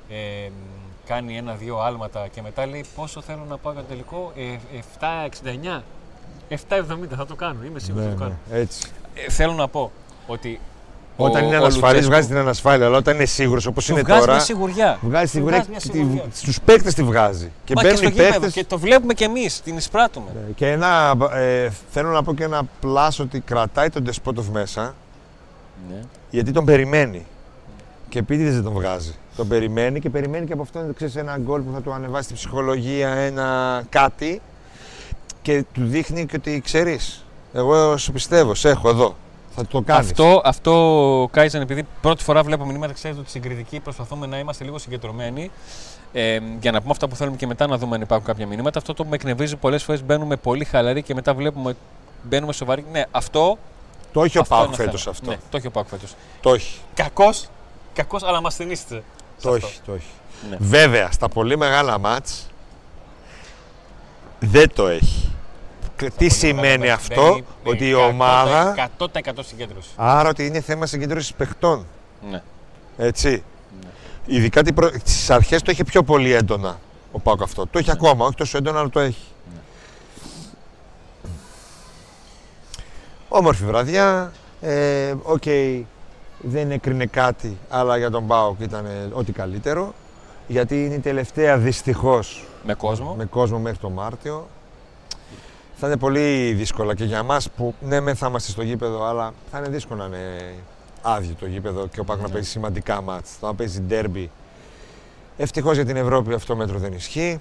ε, 0.09 0.51
κάνει 1.07 1.37
ένα-δύο 1.37 1.79
άλματα 1.79 2.29
και 2.29 2.43
μετά 2.43 2.67
λέει 2.67 2.85
πόσο 2.95 3.21
θέλω 3.21 3.45
να 3.49 3.57
πάω 3.59 3.73
για 3.73 3.83
το 3.83 3.89
τελικό, 3.89 4.33
ε, 4.37 4.59
7-69. 5.69 5.83
7,70 6.69 6.85
θα 7.17 7.27
το 7.27 7.35
κάνω. 7.35 7.65
Είμαι 7.65 7.79
σίγουρος 7.79 8.05
Ναι, 8.07 8.11
θα 8.13 8.17
το 8.17 8.23
κάνω. 8.23 8.37
ναι, 8.51 8.59
έτσι. 8.59 8.91
Ε, 9.15 9.31
θέλω 9.31 9.53
να 9.53 9.69
πω 9.69 9.91
ότι. 10.27 10.61
Όταν 11.17 11.43
ο- 11.43 11.47
είναι 11.47 11.55
ο 11.55 11.59
ανασφαλή, 11.59 11.85
Λουτσέσκου 11.93 12.11
βγάζει 12.13 12.29
την 12.29 12.37
ανασφάλεια. 12.37 12.87
Αλλά 12.87 12.97
όταν 12.97 13.15
είναι 13.15 13.25
σίγουρος, 13.25 13.67
όπως 13.67 13.85
του 13.87 13.93
είναι 13.93 14.01
βγάζει 14.03 14.21
τώρα. 14.21 14.33
μια 14.33 14.43
σιγουριά. 14.43 14.99
Βγάζει 15.03 15.25
Του 15.25 15.31
σιγουριά 15.31 15.65
μια 15.69 15.79
και 15.79 15.89
σιγουριά. 15.93 16.23
στους 16.33 16.61
παίκτες 16.61 16.95
τη 16.95 17.03
βγάζει. 17.03 17.51
Και 17.65 17.73
Μα 17.77 17.83
και 17.83 17.87
μπαίνουν 17.89 17.97
στο 17.97 18.07
οι 18.07 18.11
γήπεδο. 18.11 18.31
παίκτε. 18.41 18.51
Και 18.61 18.65
το 18.65 18.79
βλέπουμε 18.79 19.15
κι 19.15 19.25
εμείς, 19.25 19.61
την 19.61 19.77
εισπράττουμε. 19.77 20.27
Και 20.55 20.71
ένα, 20.71 21.15
ε, 21.33 21.69
θέλω 21.91 22.11
να 22.11 22.23
πω 22.23 22.35
και 22.35 22.45
ένα 22.45 22.63
πλάσο 22.81 23.23
ότι 23.23 23.41
κρατάει 23.41 23.89
τον 23.89 24.03
Ντεσπότοφ 24.03 24.47
μέσα 24.49 24.95
Ναι. 25.91 26.01
γιατί 26.31 26.53
τον 26.53 26.65
περιμένει. 26.65 27.27
Και 28.09 28.19
επίτηδες 28.19 28.55
δεν 28.55 28.63
τον 28.63 28.73
βγάζει. 28.73 29.15
Τον 29.37 29.49
περιμένει 29.49 30.01
και 30.01 30.11
περιμένει 30.11 30.47
και 30.47 30.53
από 30.53 30.63
αυτόν 30.63 30.95
ξέρεις, 30.95 31.17
ένα 31.17 31.39
γκολ 31.39 31.61
που 31.61 31.73
θα 31.75 31.81
του 31.81 31.93
ανεβάσει 31.93 32.27
την 32.27 32.37
ψυχολογία, 32.37 33.09
ένα 33.09 33.83
κάτι 33.89 34.41
και 35.43 35.65
του 35.73 35.87
δείχνει 35.87 36.27
και 36.27 36.37
ότι 36.37 36.61
ξέρεις. 36.65 37.25
Εγώ 37.53 37.97
σου 37.97 38.13
πιστεύω, 38.13 38.55
σε 38.55 38.69
έχω 38.69 38.89
εδώ. 38.89 39.17
Θα 39.57 39.67
το 39.67 39.81
κάνεις. 39.83 40.11
Αυτό, 40.11 40.41
αυτό 40.45 41.29
Κάιζεν, 41.33 41.61
επειδή 41.61 41.87
πρώτη 42.01 42.25
φορά 42.25 42.43
βλέπω 42.43 42.65
μηνύματα, 42.65 42.93
ξέρετε 42.93 43.21
ότι 43.21 43.31
συγκριτικοί 43.31 43.81
προσπαθούμε 43.81 44.27
να 44.27 44.39
είμαστε 44.39 44.65
λίγο 44.65 44.79
συγκεντρωμένοι. 44.79 45.51
Ε, 46.13 46.39
για 46.61 46.71
να 46.71 46.79
πούμε 46.81 46.91
αυτά 46.93 47.09
που 47.09 47.17
θέλουμε 47.17 47.37
και 47.37 47.47
μετά 47.47 47.67
να 47.67 47.79
δούμε 47.79 47.95
αν 47.95 48.01
υπάρχουν 48.01 48.27
κάποια 48.27 48.47
μηνύματα. 48.47 48.79
Αυτό 48.79 48.95
το 48.95 49.03
που 49.03 49.09
με 49.09 49.15
εκνευρίζει 49.17 49.57
πολλές 49.57 49.83
φορές 49.83 50.05
μπαίνουμε 50.05 50.37
πολύ 50.37 50.65
χαλαροί 50.65 51.03
και 51.03 51.15
μετά 51.15 51.35
βλέπουμε 51.35 51.77
μπαίνουμε 52.23 52.53
σοβαροί. 52.53 52.85
Ναι, 52.93 53.05
αυτό. 53.11 53.59
Το 54.13 54.23
έχει 54.23 54.39
ο 54.39 54.41
αυτό 54.41 54.55
Πάουκ 54.55 54.67
είναι 54.67 54.77
φέτος 54.77 55.03
θέμα. 55.03 55.15
αυτό. 55.19 55.31
Ναι, 55.31 55.37
το 55.51 55.57
έχει 55.57 55.67
ο 55.67 55.71
Πάουκ 55.71 55.89
φέτος. 55.89 56.15
Το 56.41 56.55
έχει. 56.55 56.79
Κακός, 56.95 57.47
κακός, 57.95 58.23
αλλά 58.23 58.41
μας 58.41 58.55
θυμίσετε. 58.55 59.03
Το 59.43 59.55
έχει, 59.55 59.81
το 59.87 59.93
έχει. 59.93 60.07
Ναι. 60.51 60.57
Βέβαια, 60.61 61.11
στα 61.11 61.29
πολύ 61.29 61.57
μεγάλα 61.57 61.99
ματς 61.99 62.47
δεν 64.39 64.73
το 64.75 64.87
έχει. 64.87 65.36
Και 65.97 66.11
Τι 66.11 66.29
σημαίνει 66.29 66.91
αυτό, 66.91 67.41
ότι 67.65 67.89
η 67.89 67.95
ομάδα... 67.95 68.75
100% 68.99 69.07
συγκέντρωση. 69.41 69.89
Άρα 69.97 70.29
ότι 70.29 70.47
είναι 70.47 70.61
θέμα 70.61 70.87
συγκέντρωσης 70.87 71.35
παιχτών, 71.35 71.87
Ναι. 72.31 72.43
έτσι. 72.97 73.43
Ειδικά 74.27 74.63
τι 74.63 74.73
προ... 74.73 74.89
στις 75.05 75.31
αρχές 75.31 75.63
το 75.63 75.71
είχε 75.71 75.85
πιο 75.85 76.03
πολύ 76.03 76.33
έντονα 76.33 76.79
ο 77.13 77.19
ΠΑΟΚ 77.21 77.43
αυτό. 77.43 77.67
Το 77.67 77.79
έχει 77.79 77.91
ακόμα, 77.91 78.25
όχι 78.27 78.35
τόσο 78.37 78.57
έντονα, 78.57 78.79
αλλά 78.79 78.89
το 78.89 79.01
έχει. 79.01 79.25
Όμορφη 83.29 83.65
βραδιά. 83.65 84.33
Ε, 84.61 85.15
Οκ, 85.23 85.43
δεν 86.41 86.71
έκρινε 86.71 87.07
κάτι, 87.07 87.59
αλλά 87.69 87.97
για 87.97 88.11
τον 88.11 88.27
Πάουκ 88.27 88.61
ήταν 88.61 88.87
ό,τι 89.13 89.33
καλύτερο. 89.33 89.95
Γιατί 90.49 90.85
είναι 90.85 90.95
η 90.95 90.99
τελευταία 90.99 91.57
δυστυχώς 91.59 92.45
Με 92.65 92.75
κόσμο. 92.75 93.15
με 93.15 93.25
κόσμο 93.25 93.59
μέχρι 93.59 93.79
το 93.79 93.91
Μάρτιο. 93.91 94.49
Θα 95.79 95.87
είναι 95.87 95.97
πολύ 95.97 96.53
δύσκολα 96.53 96.95
και 96.95 97.05
για 97.05 97.23
μας 97.23 97.51
που 97.51 97.75
ναι 97.81 98.01
μεν 98.01 98.17
θα 98.17 98.27
είμαστε 98.27 98.51
στο 98.51 98.63
γήπεδο 98.63 99.05
αλλά 99.05 99.33
θα 99.51 99.59
είναι 99.59 99.69
δύσκολο 99.69 100.07
να 100.07 100.17
είναι 100.17 100.55
άδειο 101.03 101.35
το 101.39 101.47
γήπεδο 101.47 101.87
και 101.87 102.01
ο 102.01 102.05
Πάκου 102.05 102.23
να 102.23 102.29
παίζει 102.29 102.49
σημαντικά 102.49 103.01
μάτς, 103.03 103.31
θα 103.41 103.55
παίζει 103.55 103.81
ντέρμπι. 103.81 104.31
Ευτυχώς 105.37 105.75
για 105.75 105.85
την 105.85 105.97
Ευρώπη 105.97 106.35
αυτό 106.35 106.47
το 106.47 106.57
μέτρο 106.57 106.79
δεν 106.79 106.93
ισχύει. 106.93 107.41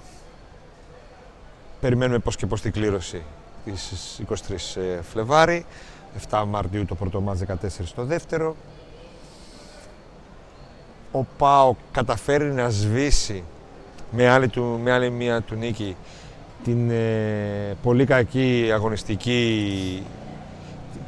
Περιμένουμε 1.80 2.18
πώς 2.18 2.36
και 2.36 2.46
πώς 2.46 2.60
την 2.60 2.72
κλήρωση 2.72 3.22
της 3.64 4.20
23 4.28 5.00
Φλεβάρι. 5.10 5.66
7 6.30 6.44
Μαρτίου 6.48 6.84
το 6.84 6.94
πρώτο 6.94 7.20
μάτς, 7.20 7.40
14 7.40 7.92
το 7.94 8.04
δεύτερο. 8.04 8.56
Ο 11.12 11.24
ΠΑΟ 11.38 11.74
καταφέρει 11.92 12.52
να 12.52 12.68
σβήσει 12.68 13.44
με 14.10 14.28
άλλη, 14.28 14.48
του, 14.48 14.80
με 14.82 14.92
άλλη 14.92 15.10
μία 15.10 15.42
του 15.42 15.54
νίκη 15.54 15.96
την 16.64 16.90
ε, 16.90 17.76
πολύ 17.82 18.04
κακή 18.04 18.70
αγωνιστική 18.72 20.02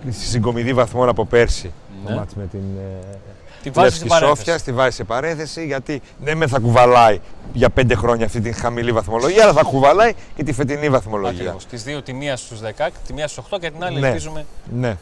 συγκομιδή 0.09 0.73
βαθμών 0.75 1.09
από 1.09 1.25
πέρσι. 1.25 1.73
Ναι. 2.05 2.11
Το 2.11 2.17
μάτς 2.17 2.35
με 2.35 2.47
την 2.47 2.61
ε, 2.79 3.17
Τη 3.63 3.71
βάζει 3.71 3.87
Λεύσκη 3.89 3.99
στην 3.99 4.09
παρένθεση. 4.09 4.45
Σόφια, 4.45 4.65
τη 4.65 4.73
βάζει 4.73 4.97
σε 4.97 5.05
παρένθεση 5.05 5.67
γιατί 5.67 6.03
ναι 6.25 6.35
με 6.35 6.47
θα 6.47 6.59
κουβαλάει 6.59 7.21
για 7.53 7.71
πέντε 7.71 7.95
χρόνια 7.95 8.27
αυτή 8.27 8.41
την 8.41 8.55
χαμηλή 8.55 8.93
βαθμολογία 8.93 9.43
αλλά 9.43 9.53
θα 9.53 9.63
κουβαλάει 9.63 10.13
και 10.37 10.43
τη 10.45 10.53
φετινή 10.53 10.89
βαθμολογία. 10.89 11.41
Ακριβώς. 11.41 11.67
Τις 11.67 11.83
δύο, 11.83 12.03
τη 12.03 12.13
μία 12.13 12.37
στους 12.37 12.61
16, 12.61 12.89
τη 13.07 13.13
μία 13.13 13.29
στους 13.29 13.45
8 13.51 13.59
και 13.61 13.71
την 13.71 13.85
άλλη 13.85 14.01
Ναι. 14.01 14.07
ελπίζουμε 14.07 14.45
Ναι. 14.79 14.97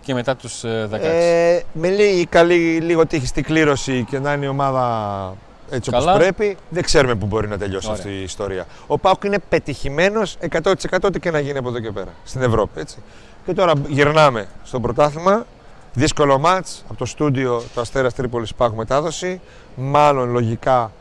και 0.00 0.14
μετά 0.14 0.36
τους 0.36 0.64
ε, 0.64 0.88
16. 0.92 0.98
Ε, 1.02 1.60
με 1.72 1.88
λίγη 1.88 2.26
καλή 2.26 2.80
λίγο 2.80 3.06
τύχη 3.06 3.26
στην 3.26 3.42
κλήρωση 3.42 4.04
και 4.10 4.18
να 4.18 4.32
είναι 4.32 4.44
η 4.44 4.48
ομάδα 4.48 5.36
έτσι 5.72 5.90
όπως 5.90 6.04
Καλά. 6.04 6.18
πρέπει, 6.18 6.56
δεν 6.68 6.82
ξέρουμε 6.82 7.14
πού 7.14 7.26
μπορεί 7.26 7.48
να 7.48 7.58
τελειώσει 7.58 7.86
Ωραία. 7.86 7.98
αυτή 7.98 8.14
η 8.18 8.22
ιστορία. 8.22 8.66
Ο 8.86 8.98
Πάουκ 8.98 9.24
είναι 9.24 9.38
πετυχημένος 9.48 10.36
100% 10.50 10.72
ό,τι 11.02 11.20
και 11.20 11.30
να 11.30 11.38
γίνει 11.38 11.58
από 11.58 11.68
εδώ 11.68 11.80
και 11.80 11.90
πέρα, 11.90 12.10
στην 12.24 12.42
Ευρώπη. 12.42 12.80
Έτσι. 12.80 12.96
Και 13.44 13.52
τώρα 13.54 13.72
γυρνάμε 13.88 14.48
στο 14.64 14.80
πρωτάθλημα. 14.80 15.46
Δύσκολο 15.94 16.38
μάτς, 16.38 16.84
από 16.88 16.98
το 16.98 17.04
στούντιο 17.04 17.62
του 17.74 17.80
Αστέρας 17.80 18.14
Τρίπολης 18.14 18.54
Πάουκ 18.54 18.76
μετάδοση. 18.76 19.40
Μάλλον 19.74 20.30
λογικά 20.30 20.92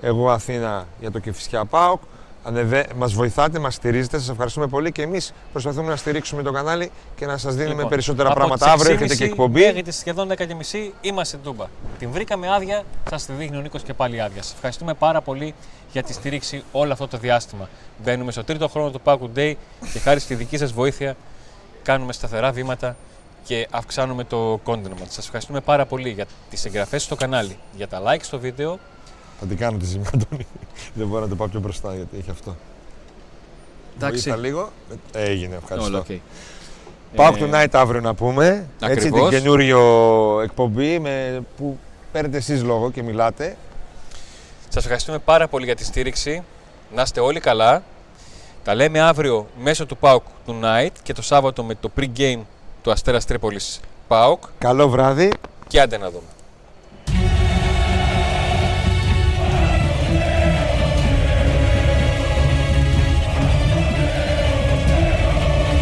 εγώ 0.00 0.30
Αθήνα 0.30 0.86
για 1.00 1.10
το 1.10 1.18
Κηφισιά 1.18 1.64
Πάουκ. 1.64 2.00
Ανεβε... 2.46 2.86
Μας 2.96 3.12
βοηθάτε, 3.12 3.58
μας 3.58 3.74
στηρίζετε, 3.74 4.18
σας 4.18 4.28
ευχαριστούμε 4.28 4.66
πολύ 4.66 4.92
και 4.92 5.02
εμείς 5.02 5.32
προσπαθούμε 5.52 5.88
να 5.88 5.96
στηρίξουμε 5.96 6.42
το 6.42 6.52
κανάλι 6.52 6.90
και 7.16 7.26
να 7.26 7.36
σας 7.36 7.54
δίνουμε 7.54 7.74
Λοιπόν, 7.74 7.88
περισσότερα 7.88 8.28
από 8.28 8.38
πράγματα. 8.38 8.64
τις 8.64 8.74
Αύριο 8.74 8.92
έρχεται 8.92 9.14
6.30 9.14 9.16
και 9.16 9.24
εκπομπή. 9.24 9.60
Μέχρι 9.60 9.82
τις 9.82 9.96
σχεδόν 9.96 10.28
10.30 10.28 10.44
είμαστε 11.00 11.36
τούμπα. 11.36 11.64
Την 11.98 12.10
βρήκαμε 12.10 12.54
άδεια, 12.54 12.82
σας 13.10 13.26
τη 13.26 13.32
δείχνει 13.32 13.56
ο 13.56 13.60
Νίκος 13.60 13.82
και 13.82 13.94
πάλι 13.94 14.20
άδεια. 14.20 14.42
Σας 14.42 14.52
ευχαριστούμε 14.52 14.94
πάρα 14.94 15.20
πολύ 15.20 15.54
για 15.92 16.02
τη 16.02 16.12
στήριξη 16.12 16.64
όλο 16.72 16.92
αυτό 16.92 17.08
το 17.08 17.18
διάστημα. 17.18 17.68
Μπαίνουμε 18.04 18.32
στο 18.32 18.44
τρίτο 18.44 18.68
χρόνο 18.68 18.90
του 18.90 19.00
Paco 19.04 19.38
Day 19.38 19.54
και 19.92 19.98
χάρη 19.98 20.20
στη 20.20 20.34
δική 20.34 20.56
σας 20.56 20.72
βοήθεια 20.72 21.16
κάνουμε 21.82 22.12
σταθερά 22.12 22.52
βήματα 22.52 22.96
και 23.44 23.68
αυξάνουμε 23.70 24.24
το 24.24 24.60
content 24.64 24.98
μας. 25.00 25.08
Σας 25.08 25.24
ευχαριστούμε 25.24 25.60
πάρα 25.60 25.86
πολύ 25.86 26.10
για 26.10 26.26
τις 26.50 26.64
εγγραφές 26.64 27.02
στο 27.02 27.14
κανάλι, 27.14 27.58
για 27.76 27.88
τα 27.88 28.02
like 28.06 28.22
στο 28.22 28.38
βίντεο. 28.38 28.78
Θα 29.40 29.46
την 29.46 29.56
κάνω 29.56 29.78
τη 29.78 29.84
ζημιά, 29.84 30.08
Αντώνη. 30.14 30.46
Δεν 30.94 31.06
μπορώ 31.06 31.20
να 31.20 31.28
το 31.28 31.34
πάω 31.36 31.48
πιο 31.48 31.60
μπροστά 31.60 31.94
γιατί 31.94 32.16
έχει 32.18 32.30
αυτό. 32.30 32.56
Βοήθα 33.98 34.36
λίγο. 34.36 34.70
Ε, 35.12 35.22
Έγινε, 35.30 35.54
ευχαριστώ. 35.62 35.90
Όλο, 35.92 36.04
okay. 36.08 36.18
Πάω 37.14 37.32
Ε, 37.34 37.38
Tonight 37.40 37.68
αύριο 37.72 38.00
να 38.00 38.14
πούμε. 38.14 38.68
Έτσι, 38.80 38.96
την 38.98 39.08
ακριβώς. 39.08 39.30
καινούριο 39.30 39.80
εκπομπή 40.42 40.98
με, 40.98 41.42
που 41.56 41.78
παίρνετε 42.12 42.36
εσείς 42.36 42.62
λόγο 42.62 42.90
και 42.90 43.02
μιλάτε. 43.02 43.56
Σας 44.68 44.82
ευχαριστούμε 44.84 45.18
πάρα 45.18 45.48
πολύ 45.48 45.64
για 45.64 45.74
τη 45.74 45.84
στήριξη. 45.84 46.42
Να 46.94 47.02
είστε 47.02 47.20
όλοι 47.20 47.40
καλά. 47.40 47.82
Τα 48.64 48.74
λέμε 48.74 49.00
αύριο 49.00 49.46
μέσω 49.58 49.86
του 49.86 49.96
PAOK 50.00 50.18
Tonight 50.46 50.90
και 51.02 51.12
το 51.12 51.22
Σάββατο 51.22 51.64
με 51.64 51.74
το 51.74 51.90
pre-game 52.00 52.40
του 52.82 52.90
Αστέρας 52.90 53.24
Τρίπολης 53.24 53.80
PAOK 54.08 54.38
Καλό 54.58 54.88
βράδυ. 54.88 55.32
και 55.68 55.80
άντε 55.80 55.98
να 55.98 56.10
δούμε. 56.10 56.26